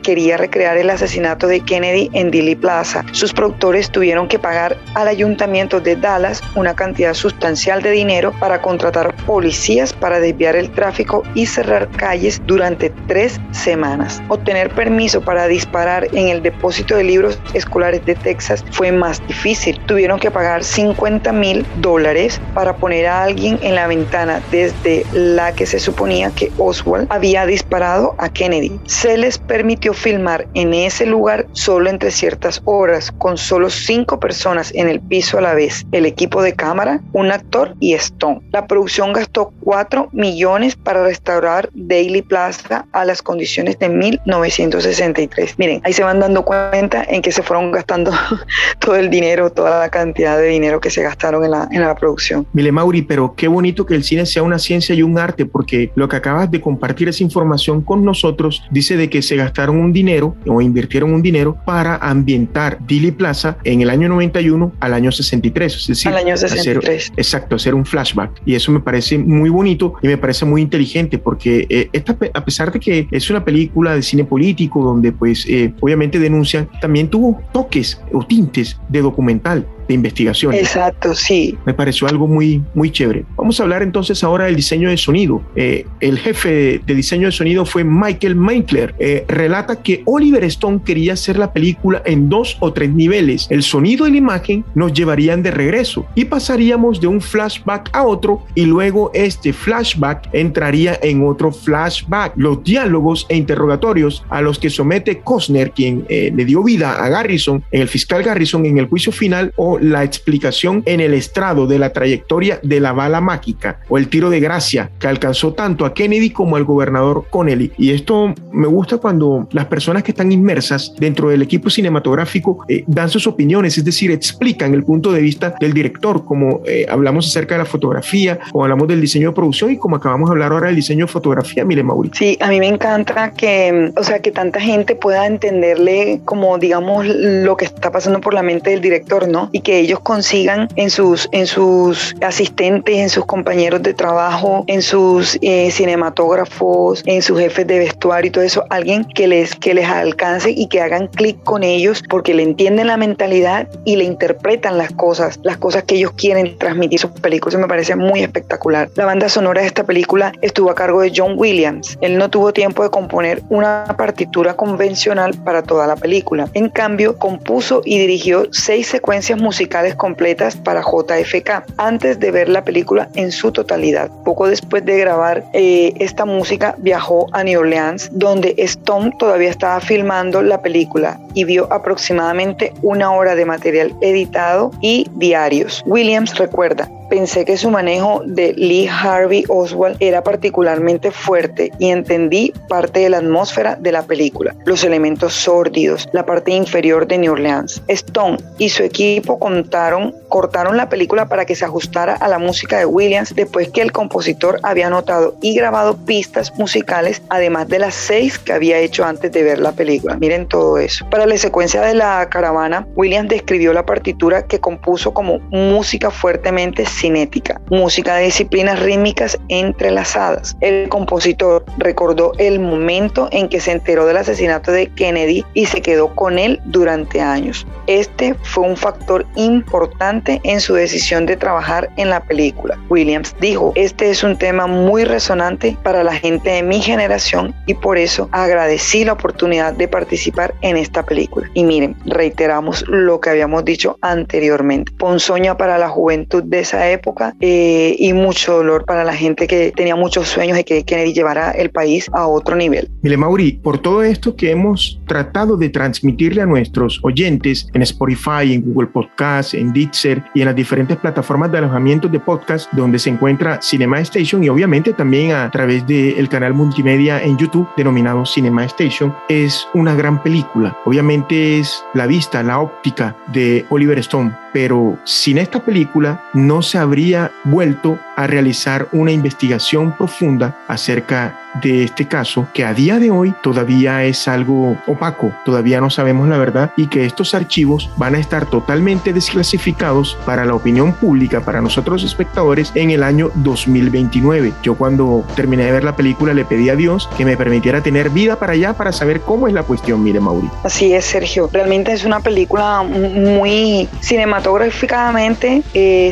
Quería 0.04 0.36
recrear 0.36 0.76
el 0.76 0.90
asesinato 0.90 1.48
de 1.48 1.60
Kennedy 1.60 2.08
en 2.12 2.30
Dilly 2.30 2.54
Plaza. 2.54 3.04
Sus 3.10 3.32
productores 3.32 3.90
tuvieron 3.90 4.28
que 4.28 4.38
pagar 4.38 4.78
al 4.94 5.08
ayuntamiento 5.08 5.80
de 5.80 5.96
Dallas 5.96 6.40
una 6.54 6.76
cantidad 6.76 7.14
sustancial 7.14 7.82
de 7.82 7.90
dinero 7.90 8.32
para 8.38 8.62
contratar 8.62 9.16
policías 9.26 9.92
para 9.92 10.20
desviar 10.20 10.54
el 10.54 10.70
tráfico 10.70 11.24
y 11.34 11.46
cerrar 11.46 11.88
calles 11.88 12.40
durante 12.46 12.90
tres 13.08 13.40
semanas. 13.50 14.22
Obtener 14.28 14.70
permiso 14.70 15.20
para 15.20 15.48
disparar 15.48 16.06
en 16.12 16.28
el 16.28 16.44
depósito 16.44 16.94
de 16.94 17.02
libros 17.02 17.40
escolares 17.52 18.06
de 18.06 18.14
Texas 18.14 18.64
fue 18.70 18.92
más 18.92 19.20
difícil. 19.26 19.80
Tuvieron 19.86 20.20
que 20.20 20.30
pagar 20.30 20.62
50 20.62 21.32
mil 21.32 21.66
dólares 21.80 22.40
para 22.54 22.76
poner 22.76 23.08
a 23.08 23.24
alguien 23.24 23.58
en 23.62 23.74
la 23.74 23.88
ventana 23.88 24.40
desde 24.52 25.04
la 25.12 25.52
que 25.52 25.66
se 25.66 25.80
suponía 25.80 26.30
que 26.30 26.52
Oswald 26.56 27.08
había 27.10 27.46
disparado 27.46 28.14
a 28.18 28.28
Kennedy. 28.28 28.78
Se 28.86 29.18
les 29.18 29.38
permitió 29.56 29.94
filmar 29.94 30.46
en 30.52 30.74
ese 30.74 31.06
lugar 31.06 31.46
solo 31.52 31.88
entre 31.88 32.10
ciertas 32.10 32.60
horas, 32.66 33.10
con 33.10 33.38
solo 33.38 33.70
cinco 33.70 34.20
personas 34.20 34.70
en 34.74 34.86
el 34.86 35.00
piso 35.00 35.38
a 35.38 35.40
la 35.40 35.54
vez, 35.54 35.86
el 35.92 36.04
equipo 36.04 36.42
de 36.42 36.52
cámara, 36.52 37.00
un 37.14 37.32
actor 37.32 37.74
y 37.80 37.94
Stone. 37.94 38.42
La 38.52 38.66
producción 38.66 39.14
gastó 39.14 39.54
4 39.62 40.10
millones 40.12 40.76
para 40.76 41.04
restaurar 41.04 41.70
Daily 41.72 42.20
Plaza 42.20 42.84
a 42.92 43.06
las 43.06 43.22
condiciones 43.22 43.78
de 43.78 43.88
1963. 43.88 45.54
Miren, 45.58 45.80
ahí 45.84 45.94
se 45.94 46.04
van 46.04 46.20
dando 46.20 46.44
cuenta 46.44 47.06
en 47.08 47.22
que 47.22 47.32
se 47.32 47.42
fueron 47.42 47.72
gastando 47.72 48.12
todo 48.78 48.96
el 48.96 49.08
dinero, 49.08 49.48
toda 49.48 49.80
la 49.80 49.88
cantidad 49.88 50.36
de 50.36 50.48
dinero 50.48 50.80
que 50.82 50.90
se 50.90 51.02
gastaron 51.02 51.42
en 51.46 51.52
la, 51.52 51.66
en 51.70 51.80
la 51.80 51.94
producción. 51.94 52.46
Mile 52.52 52.72
Mauri, 52.72 53.00
pero 53.00 53.34
qué 53.34 53.48
bonito 53.48 53.86
que 53.86 53.94
el 53.94 54.04
cine 54.04 54.26
sea 54.26 54.42
una 54.42 54.58
ciencia 54.58 54.94
y 54.94 55.02
un 55.02 55.18
arte, 55.18 55.46
porque 55.46 55.92
lo 55.94 56.10
que 56.10 56.16
acabas 56.16 56.50
de 56.50 56.60
compartir 56.60 57.08
esa 57.08 57.22
información 57.22 57.80
con 57.80 58.04
nosotros 58.04 58.62
dice 58.70 58.98
de 58.98 59.08
que 59.08 59.22
se 59.22 59.45
gastaron 59.46 59.76
un 59.78 59.92
dinero 59.92 60.34
o 60.46 60.60
invirtieron 60.60 61.14
un 61.14 61.22
dinero 61.22 61.56
para 61.64 61.96
ambientar 61.96 62.78
Dili 62.86 63.12
Plaza 63.12 63.58
en 63.62 63.80
el 63.80 63.90
año 63.90 64.08
91 64.08 64.72
al 64.80 64.92
año 64.92 65.12
63. 65.12 65.76
Es 65.76 65.86
decir, 65.86 66.08
al 66.10 66.18
año 66.18 66.36
63. 66.36 67.12
exacto, 67.16 67.54
hacer 67.56 67.74
un 67.74 67.86
flashback. 67.86 68.42
Y 68.44 68.54
eso 68.54 68.72
me 68.72 68.80
parece 68.80 69.18
muy 69.18 69.50
bonito 69.50 69.94
y 70.02 70.08
me 70.08 70.18
parece 70.18 70.44
muy 70.44 70.62
inteligente 70.62 71.18
porque 71.18 71.66
eh, 71.68 71.88
esta, 71.92 72.16
a 72.34 72.44
pesar 72.44 72.72
de 72.72 72.80
que 72.80 73.06
es 73.10 73.30
una 73.30 73.44
película 73.44 73.94
de 73.94 74.02
cine 74.02 74.24
político 74.24 74.82
donde 74.82 75.12
pues 75.12 75.46
eh, 75.48 75.72
obviamente 75.80 76.18
denuncian, 76.18 76.68
también 76.80 77.08
tuvo 77.08 77.40
toques 77.52 78.00
o 78.12 78.24
tintes 78.24 78.80
de 78.88 79.00
documental 79.00 79.66
de 79.88 79.94
investigación. 79.94 80.54
Exacto, 80.54 81.14
sí. 81.14 81.56
Me 81.64 81.74
pareció 81.74 82.08
algo 82.08 82.26
muy, 82.26 82.62
muy 82.74 82.90
chévere. 82.90 83.24
Vamos 83.36 83.60
a 83.60 83.62
hablar 83.62 83.82
entonces 83.82 84.22
ahora 84.24 84.46
del 84.46 84.56
diseño 84.56 84.90
de 84.90 84.96
sonido. 84.96 85.42
Eh, 85.54 85.86
el 86.00 86.18
jefe 86.18 86.80
de 86.84 86.94
diseño 86.94 87.26
de 87.26 87.32
sonido 87.32 87.64
fue 87.64 87.84
Michael 87.84 88.36
Minkler. 88.36 88.94
Eh, 88.98 89.24
relata 89.28 89.82
que 89.82 90.02
Oliver 90.06 90.44
Stone 90.44 90.80
quería 90.84 91.14
hacer 91.14 91.38
la 91.38 91.52
película 91.52 92.02
en 92.04 92.28
dos 92.28 92.56
o 92.60 92.72
tres 92.72 92.90
niveles. 92.90 93.46
El 93.50 93.62
sonido 93.62 94.06
y 94.06 94.12
la 94.12 94.16
imagen 94.18 94.64
nos 94.74 94.92
llevarían 94.92 95.42
de 95.42 95.50
regreso 95.50 96.06
y 96.14 96.24
pasaríamos 96.24 97.00
de 97.00 97.06
un 97.06 97.20
flashback 97.20 97.90
a 97.92 98.04
otro 98.04 98.44
y 98.54 98.64
luego 98.66 99.10
este 99.14 99.52
flashback 99.52 100.28
entraría 100.32 100.98
en 101.02 101.26
otro 101.26 101.52
flashback. 101.52 102.32
Los 102.36 102.62
diálogos 102.62 103.26
e 103.28 103.36
interrogatorios 103.36 104.24
a 104.28 104.40
los 104.40 104.58
que 104.58 104.70
somete 104.70 105.20
Costner, 105.20 105.72
quien 105.72 106.04
eh, 106.08 106.32
le 106.34 106.44
dio 106.44 106.62
vida 106.62 106.92
a 106.92 107.08
Garrison, 107.08 107.62
en 107.70 107.82
el 107.82 107.88
fiscal 107.88 108.22
Garrison 108.22 108.66
en 108.66 108.78
el 108.78 108.86
juicio 108.86 109.12
final 109.12 109.52
o 109.56 109.75
la 109.80 110.04
explicación 110.04 110.82
en 110.86 111.00
el 111.00 111.14
estrado 111.14 111.66
de 111.66 111.78
la 111.78 111.92
trayectoria 111.92 112.60
de 112.62 112.80
la 112.80 112.92
bala 112.92 113.20
mágica 113.20 113.80
o 113.88 113.98
el 113.98 114.08
tiro 114.08 114.30
de 114.30 114.40
gracia 114.40 114.90
que 114.98 115.06
alcanzó 115.06 115.52
tanto 115.54 115.84
a 115.84 115.94
Kennedy 115.94 116.30
como 116.30 116.56
al 116.56 116.64
gobernador 116.64 117.24
Connelly. 117.30 117.72
Y 117.78 117.90
esto 117.90 118.34
me 118.52 118.66
gusta 118.66 118.98
cuando 118.98 119.48
las 119.52 119.66
personas 119.66 120.02
que 120.02 120.12
están 120.12 120.32
inmersas 120.32 120.94
dentro 120.98 121.28
del 121.28 121.42
equipo 121.42 121.70
cinematográfico 121.70 122.64
eh, 122.68 122.84
dan 122.86 123.08
sus 123.08 123.26
opiniones, 123.26 123.78
es 123.78 123.84
decir, 123.84 124.10
explican 124.10 124.74
el 124.74 124.84
punto 124.84 125.12
de 125.12 125.20
vista 125.20 125.54
del 125.60 125.72
director, 125.72 126.24
como 126.24 126.62
eh, 126.66 126.86
hablamos 126.88 127.26
acerca 127.26 127.54
de 127.54 127.58
la 127.60 127.64
fotografía, 127.64 128.38
o 128.52 128.62
hablamos 128.62 128.88
del 128.88 129.00
diseño 129.00 129.28
de 129.28 129.34
producción 129.34 129.70
y 129.70 129.76
como 129.76 129.96
acabamos 129.96 130.28
de 130.28 130.32
hablar 130.32 130.52
ahora 130.52 130.66
del 130.66 130.76
diseño 130.76 131.06
de 131.06 131.12
fotografía, 131.12 131.64
mire 131.64 131.82
Mauricio. 131.82 132.14
Sí, 132.18 132.38
a 132.40 132.48
mí 132.48 132.58
me 132.60 132.68
encanta 132.68 133.32
que, 133.32 133.92
o 133.96 134.02
sea, 134.02 134.20
que 134.20 134.30
tanta 134.30 134.60
gente 134.60 134.94
pueda 134.94 135.26
entenderle 135.26 136.20
como, 136.24 136.58
digamos, 136.58 137.06
lo 137.06 137.56
que 137.56 137.64
está 137.64 137.90
pasando 137.90 138.20
por 138.20 138.34
la 138.34 138.42
mente 138.42 138.70
del 138.70 138.80
director, 138.80 139.28
¿no? 139.28 139.50
Que 139.66 139.80
ellos 139.80 139.98
consigan 139.98 140.68
en 140.76 140.90
sus, 140.90 141.28
en 141.32 141.48
sus 141.48 142.14
asistentes, 142.22 142.98
en 142.98 143.10
sus 143.10 143.26
compañeros 143.26 143.82
de 143.82 143.94
trabajo, 143.94 144.62
en 144.68 144.80
sus 144.80 145.36
eh, 145.42 145.72
cinematógrafos, 145.72 147.02
en 147.04 147.20
sus 147.20 147.40
jefes 147.40 147.66
de 147.66 147.80
vestuario 147.80 148.28
y 148.28 148.30
todo 148.30 148.44
eso, 148.44 148.64
alguien 148.70 149.04
que 149.04 149.26
les, 149.26 149.56
que 149.56 149.74
les 149.74 149.88
alcance 149.88 150.52
y 150.52 150.68
que 150.68 150.80
hagan 150.80 151.08
clic 151.08 151.42
con 151.42 151.64
ellos 151.64 152.04
porque 152.08 152.32
le 152.32 152.44
entienden 152.44 152.86
la 152.86 152.96
mentalidad 152.96 153.66
y 153.84 153.96
le 153.96 154.04
interpretan 154.04 154.78
las 154.78 154.92
cosas, 154.92 155.40
las 155.42 155.56
cosas 155.56 155.82
que 155.82 155.96
ellos 155.96 156.12
quieren 156.12 156.56
transmitir 156.58 157.00
sus 157.00 157.10
películas. 157.10 157.60
me 157.60 157.66
parece 157.66 157.96
muy 157.96 158.20
espectacular. 158.20 158.88
La 158.94 159.04
banda 159.04 159.28
sonora 159.28 159.62
de 159.62 159.66
esta 159.66 159.82
película 159.82 160.32
estuvo 160.42 160.70
a 160.70 160.76
cargo 160.76 161.00
de 161.00 161.12
John 161.12 161.34
Williams. 161.36 161.98
Él 162.02 162.18
no 162.18 162.30
tuvo 162.30 162.52
tiempo 162.52 162.84
de 162.84 162.90
componer 162.90 163.42
una 163.48 163.84
partitura 163.98 164.54
convencional 164.54 165.34
para 165.42 165.64
toda 165.64 165.88
la 165.88 165.96
película. 165.96 166.48
En 166.54 166.68
cambio, 166.68 167.18
compuso 167.18 167.82
y 167.84 167.98
dirigió 167.98 168.46
seis 168.52 168.86
secuencias 168.86 169.40
musicales 169.40 169.55
completas 169.96 170.56
para 170.56 170.82
JFK 170.82 171.64
antes 171.78 172.18
de 172.20 172.30
ver 172.30 172.48
la 172.48 172.64
película 172.64 173.08
en 173.14 173.32
su 173.32 173.52
totalidad. 173.52 174.10
Poco 174.24 174.48
después 174.48 174.84
de 174.84 174.98
grabar 174.98 175.44
eh, 175.52 175.92
esta 175.98 176.24
música, 176.24 176.74
viajó 176.78 177.26
a 177.32 177.42
New 177.44 177.60
Orleans, 177.60 178.10
donde 178.12 178.54
Stone 178.58 179.12
todavía 179.18 179.50
estaba 179.50 179.80
filmando 179.80 180.42
la 180.42 180.60
película 180.60 181.18
y 181.34 181.44
vio 181.44 181.72
aproximadamente 181.72 182.72
una 182.82 183.12
hora 183.12 183.34
de 183.34 183.44
material 183.44 183.94
editado 184.00 184.70
y 184.80 185.06
diarios. 185.14 185.82
Williams 185.86 186.36
recuerda, 186.36 186.88
pensé 187.08 187.44
que 187.44 187.56
su 187.56 187.70
manejo 187.70 188.22
de 188.24 188.52
Lee 188.54 188.88
Harvey 188.88 189.44
Oswald 189.48 189.96
era 190.00 190.22
particularmente 190.22 191.10
fuerte 191.10 191.72
y 191.78 191.90
entendí 191.90 192.52
parte 192.68 193.00
de 193.00 193.10
la 193.10 193.18
atmósfera 193.18 193.76
de 193.76 193.92
la 193.92 194.02
película, 194.02 194.54
los 194.64 194.84
elementos 194.84 195.34
sórdidos, 195.34 196.08
la 196.12 196.26
parte 196.26 196.52
inferior 196.52 197.06
de 197.06 197.18
New 197.18 197.32
Orleans. 197.32 197.82
Stone 197.88 198.38
y 198.58 198.68
su 198.68 198.82
equipo 198.82 199.38
cortaron 199.38 200.76
la 200.76 200.88
película 200.88 201.26
para 201.26 201.44
que 201.44 201.54
se 201.54 201.64
ajustara 201.64 202.14
a 202.14 202.28
la 202.28 202.38
música 202.38 202.78
de 202.78 202.86
Williams 202.86 203.34
después 203.34 203.68
que 203.70 203.82
el 203.82 203.92
compositor 203.92 204.60
había 204.62 204.90
notado 204.90 205.36
y 205.40 205.54
grabado 205.54 205.96
pistas 205.96 206.52
musicales 206.58 207.22
además 207.28 207.68
de 207.68 207.78
las 207.78 207.94
seis 207.94 208.38
que 208.38 208.52
había 208.52 208.78
hecho 208.78 209.04
antes 209.04 209.32
de 209.32 209.42
ver 209.42 209.58
la 209.58 209.72
película. 209.72 210.16
Miren 210.16 210.46
todo 210.46 210.78
eso. 210.78 211.08
Para 211.10 211.26
la 211.26 211.36
secuencia 211.38 211.82
de 211.82 211.94
la 211.94 212.28
caravana, 212.28 212.86
Williams 212.94 213.28
describió 213.28 213.72
la 213.72 213.84
partitura 213.84 214.46
que 214.46 214.60
compuso 214.60 215.12
como 215.12 215.38
música 215.50 216.10
fuertemente 216.10 216.86
cinética, 216.96 217.60
música 217.70 218.16
de 218.16 218.24
disciplinas 218.24 218.80
rítmicas 218.80 219.38
entrelazadas. 219.48 220.56
El 220.60 220.88
compositor 220.88 221.64
recordó 221.78 222.32
el 222.38 222.58
momento 222.60 223.28
en 223.32 223.48
que 223.48 223.60
se 223.60 223.72
enteró 223.72 224.06
del 224.06 224.16
asesinato 224.16 224.72
de 224.72 224.88
Kennedy 224.88 225.44
y 225.54 225.66
se 225.66 225.82
quedó 225.82 226.14
con 226.14 226.38
él 226.38 226.60
durante 226.64 227.20
años. 227.20 227.66
Este 227.86 228.34
fue 228.42 228.64
un 228.64 228.76
factor 228.76 229.26
importante 229.36 230.40
en 230.44 230.60
su 230.60 230.74
decisión 230.74 231.26
de 231.26 231.36
trabajar 231.36 231.90
en 231.96 232.10
la 232.10 232.20
película. 232.20 232.78
Williams 232.88 233.34
dijo, 233.40 233.72
este 233.74 234.10
es 234.10 234.22
un 234.22 234.36
tema 234.38 234.66
muy 234.66 235.04
resonante 235.04 235.76
para 235.82 236.02
la 236.02 236.14
gente 236.14 236.50
de 236.50 236.62
mi 236.62 236.80
generación 236.80 237.54
y 237.66 237.74
por 237.74 237.98
eso 237.98 238.28
agradecí 238.32 239.04
la 239.04 239.12
oportunidad 239.12 239.72
de 239.74 239.88
participar 239.88 240.54
en 240.62 240.76
esta 240.76 241.04
película. 241.04 241.48
Y 241.54 241.64
miren, 241.64 241.96
reiteramos 242.06 242.84
lo 242.88 243.20
que 243.20 243.30
habíamos 243.30 243.64
dicho 243.64 243.98
anteriormente. 244.00 244.92
Ponzoña 244.98 245.56
para 245.56 245.78
la 245.78 245.88
juventud 245.88 246.42
de 246.42 246.60
esa 246.60 246.85
época 246.90 247.34
eh, 247.40 247.96
y 247.98 248.12
mucho 248.12 248.56
dolor 248.56 248.84
para 248.84 249.04
la 249.04 249.14
gente 249.14 249.46
que 249.46 249.72
tenía 249.74 249.96
muchos 249.96 250.28
sueños 250.28 250.56
de 250.56 250.64
que 250.64 250.84
Kennedy 250.84 251.12
llevara 251.12 251.50
el 251.50 251.70
país 251.70 252.08
a 252.12 252.26
otro 252.26 252.56
nivel. 252.56 252.88
Mire, 253.02 253.16
Mauri, 253.16 253.52
por 253.52 253.78
todo 253.78 254.02
esto 254.02 254.36
que 254.36 254.50
hemos 254.50 255.00
tratado 255.06 255.56
de 255.56 255.68
transmitirle 255.68 256.42
a 256.42 256.46
nuestros 256.46 257.00
oyentes 257.02 257.68
en 257.72 257.82
Spotify, 257.82 258.52
en 258.52 258.62
Google 258.62 258.88
Podcast, 258.88 259.54
en 259.54 259.72
Ditzer 259.72 260.22
y 260.34 260.40
en 260.40 260.46
las 260.46 260.56
diferentes 260.56 260.96
plataformas 260.96 261.52
de 261.52 261.58
alojamiento 261.58 262.08
de 262.08 262.20
podcast 262.20 262.70
donde 262.72 262.98
se 262.98 263.10
encuentra 263.10 263.60
Cinema 263.62 264.00
Station 264.00 264.42
y 264.42 264.48
obviamente 264.48 264.92
también 264.92 265.32
a 265.32 265.50
través 265.50 265.86
del 265.86 266.28
canal 266.28 266.54
multimedia 266.54 267.22
en 267.22 267.36
YouTube 267.36 267.68
denominado 267.76 268.24
Cinema 268.24 268.64
Station, 268.64 269.14
es 269.28 269.66
una 269.74 269.94
gran 269.94 270.22
película. 270.22 270.76
Obviamente 270.84 271.58
es 271.58 271.84
la 271.94 272.06
vista, 272.06 272.42
la 272.42 272.60
óptica 272.60 273.16
de 273.32 273.64
Oliver 273.70 273.98
Stone, 273.98 274.36
pero 274.52 274.98
sin 275.04 275.38
esta 275.38 275.64
película 275.64 276.24
no 276.32 276.62
se 276.62 276.75
habría 276.76 277.32
vuelto 277.44 277.98
a 278.16 278.26
realizar 278.26 278.88
una 278.92 279.12
investigación 279.12 279.96
profunda 279.96 280.56
acerca 280.68 281.38
de 281.62 281.84
este 281.84 282.06
caso 282.06 282.46
que 282.52 282.64
a 282.64 282.74
día 282.74 282.98
de 282.98 283.10
hoy 283.10 283.34
todavía 283.42 284.04
es 284.04 284.28
algo 284.28 284.76
opaco, 284.86 285.32
todavía 285.44 285.80
no 285.80 285.90
sabemos 285.90 286.28
la 286.28 286.38
verdad 286.38 286.72
y 286.76 286.88
que 286.88 287.04
estos 287.04 287.34
archivos 287.34 287.90
van 287.96 288.14
a 288.14 288.18
estar 288.18 288.46
totalmente 288.46 289.12
desclasificados 289.12 290.18
para 290.26 290.44
la 290.44 290.54
opinión 290.54 290.92
pública, 290.92 291.40
para 291.40 291.60
nosotros 291.60 292.04
espectadores 292.04 292.72
en 292.74 292.90
el 292.90 293.02
año 293.02 293.30
2029. 293.36 294.52
Yo 294.62 294.74
cuando 294.74 295.24
terminé 295.34 295.64
de 295.64 295.72
ver 295.72 295.84
la 295.84 295.96
película 295.96 296.34
le 296.34 296.44
pedí 296.44 296.68
a 296.68 296.76
Dios 296.76 297.08
que 297.16 297.24
me 297.24 297.36
permitiera 297.36 297.82
tener 297.82 298.10
vida 298.10 298.36
para 298.36 298.52
allá 298.52 298.74
para 298.74 298.92
saber 298.92 299.20
cómo 299.20 299.48
es 299.48 299.54
la 299.54 299.62
cuestión, 299.62 300.02
mire 300.02 300.20
Mauri. 300.20 300.48
Así 300.64 300.92
es, 300.94 301.04
Sergio, 301.04 301.48
realmente 301.52 301.92
es 301.92 302.04
una 302.04 302.20
película 302.20 302.82
muy 302.82 303.88
cinematográficamente, 304.00 305.62
eh, 305.74 306.10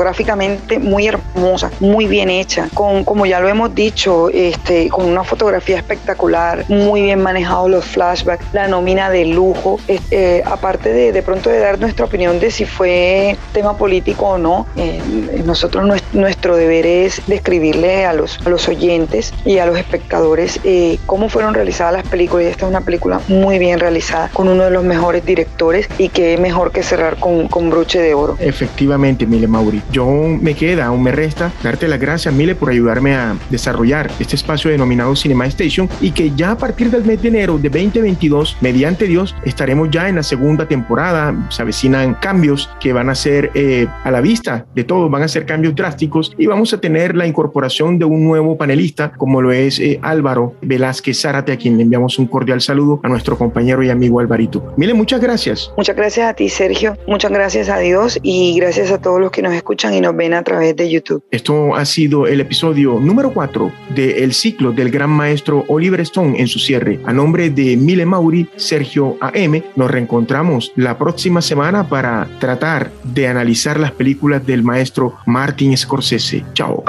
cinematográficamente 0.00 0.78
muy 0.78 1.06
hermosa, 1.06 1.70
muy 1.80 2.06
bien 2.06 2.30
hecha, 2.30 2.68
con 2.74 3.04
como 3.04 3.26
ya 3.26 3.40
lo 3.40 3.48
hemos 3.48 3.74
dicho, 3.74 4.30
este 4.30 4.88
con 4.88 5.04
una 5.04 5.24
fotografía 5.24 5.76
espectacular, 5.76 6.64
muy 6.68 7.02
bien 7.02 7.22
manejados 7.22 7.70
los 7.70 7.84
flashbacks, 7.84 8.44
la 8.52 8.68
nómina 8.68 9.10
de 9.10 9.26
lujo, 9.26 9.78
eh, 9.88 10.42
aparte 10.44 10.92
de 10.92 11.12
de 11.12 11.22
pronto 11.22 11.50
de 11.50 11.58
dar 11.58 11.78
nuestra 11.78 12.06
opinión 12.06 12.40
de 12.40 12.50
si 12.50 12.64
fue 12.64 13.36
tema 13.52 13.76
político 13.76 14.26
o 14.26 14.38
no, 14.38 14.66
eh, 14.76 15.00
nosotros 15.44 16.02
nuestro 16.12 16.56
deber 16.56 16.86
es 16.86 17.22
describirle 17.26 18.04
a 18.04 18.12
los, 18.12 18.38
a 18.44 18.48
los 18.48 18.68
oyentes 18.68 19.34
y 19.44 19.58
a 19.58 19.66
los 19.66 19.76
espectadores 19.76 20.60
eh, 20.64 20.98
cómo 21.06 21.28
fueron 21.28 21.54
realizadas 21.54 21.92
las 21.92 22.08
películas 22.08 22.46
esta 22.46 22.66
es 22.66 22.70
una 22.70 22.80
película 22.80 23.20
muy 23.28 23.58
bien 23.58 23.78
realizada 23.78 24.28
con 24.32 24.48
uno 24.48 24.64
de 24.64 24.70
los 24.70 24.84
mejores 24.84 25.24
directores 25.24 25.88
y 25.98 26.08
que 26.08 26.38
mejor 26.38 26.72
que 26.72 26.82
cerrar 26.82 27.16
con, 27.16 27.48
con 27.48 27.70
broche 27.70 28.00
de 28.00 28.14
oro. 28.14 28.36
Efectivamente, 28.38 29.26
Mile 29.26 29.46
Mauri. 29.46 29.82
Yo 29.92 30.06
me 30.06 30.54
queda, 30.54 30.86
aún 30.86 31.02
me 31.02 31.10
resta 31.10 31.52
darte 31.62 31.88
las 31.88 31.98
gracias, 31.98 32.32
Mile, 32.32 32.54
por 32.54 32.70
ayudarme 32.70 33.14
a 33.14 33.36
desarrollar 33.50 34.10
este 34.20 34.36
espacio 34.36 34.70
denominado 34.70 35.16
Cinema 35.16 35.46
Station 35.46 35.88
y 36.00 36.12
que 36.12 36.30
ya 36.36 36.52
a 36.52 36.58
partir 36.58 36.90
del 36.90 37.04
mes 37.04 37.20
de 37.22 37.28
enero 37.28 37.58
de 37.58 37.68
2022, 37.68 38.58
mediante 38.60 39.06
Dios, 39.06 39.34
estaremos 39.44 39.90
ya 39.90 40.08
en 40.08 40.16
la 40.16 40.22
segunda 40.22 40.66
temporada. 40.68 41.34
Se 41.50 41.62
avecinan 41.62 42.14
cambios 42.14 42.70
que 42.78 42.92
van 42.92 43.08
a 43.08 43.14
ser 43.14 43.50
eh, 43.54 43.88
a 44.04 44.10
la 44.10 44.20
vista 44.20 44.66
de 44.74 44.84
todos, 44.84 45.10
van 45.10 45.22
a 45.22 45.28
ser 45.28 45.44
cambios 45.44 45.74
drásticos 45.74 46.32
y 46.38 46.46
vamos 46.46 46.72
a 46.72 46.80
tener 46.80 47.16
la 47.16 47.26
incorporación 47.26 47.98
de 47.98 48.04
un 48.04 48.24
nuevo 48.24 48.56
panelista 48.56 49.12
como 49.12 49.42
lo 49.42 49.50
es 49.50 49.80
eh, 49.80 49.98
Álvaro 50.02 50.54
Velázquez 50.62 51.20
Zárate, 51.20 51.52
a 51.52 51.56
quien 51.56 51.76
le 51.76 51.82
enviamos 51.82 52.18
un 52.18 52.26
cordial 52.26 52.60
saludo 52.60 53.00
a 53.02 53.08
nuestro 53.08 53.36
compañero 53.36 53.82
y 53.82 53.90
amigo 53.90 54.20
Alvarito. 54.20 54.72
Mile, 54.76 54.94
muchas 54.94 55.20
gracias. 55.20 55.72
Muchas 55.76 55.96
gracias 55.96 56.28
a 56.28 56.34
ti, 56.34 56.48
Sergio. 56.48 56.96
Muchas 57.08 57.32
gracias 57.32 57.68
a 57.68 57.78
Dios 57.78 58.18
y 58.22 58.56
gracias 58.56 58.92
a 58.92 59.00
todos 59.00 59.20
los 59.20 59.30
que 59.30 59.42
nos 59.42 59.52
escuchan 59.52 59.79
y 59.88 60.00
nos 60.00 60.14
ven 60.14 60.34
a 60.34 60.42
través 60.42 60.76
de 60.76 60.90
YouTube. 60.90 61.24
Esto 61.30 61.74
ha 61.74 61.84
sido 61.86 62.26
el 62.26 62.40
episodio 62.40 63.00
número 63.00 63.32
4 63.32 63.72
del 63.94 64.34
ciclo 64.34 64.72
del 64.72 64.90
gran 64.90 65.08
maestro 65.08 65.64
Oliver 65.68 66.00
Stone 66.02 66.38
en 66.38 66.48
su 66.48 66.58
cierre. 66.58 67.00
A 67.06 67.12
nombre 67.12 67.48
de 67.48 67.76
Mile 67.78 68.04
Mauri, 68.04 68.46
Sergio 68.56 69.16
AM, 69.20 69.62
nos 69.76 69.90
reencontramos 69.90 70.72
la 70.76 70.98
próxima 70.98 71.40
semana 71.40 71.88
para 71.88 72.28
tratar 72.38 72.90
de 73.04 73.26
analizar 73.26 73.80
las 73.80 73.92
películas 73.92 74.46
del 74.46 74.62
maestro 74.62 75.16
Martin 75.24 75.76
Scorsese. 75.76 76.44
Chao. 76.52 76.84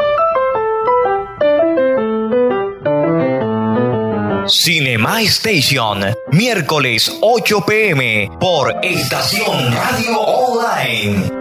Cinema 4.48 5.22
Station, 5.22 6.00
miércoles 6.32 7.18
8 7.22 7.64
pm 7.66 8.30
por 8.40 8.76
Estación 8.84 9.72
Radio 9.72 10.20
Online. 10.20 11.41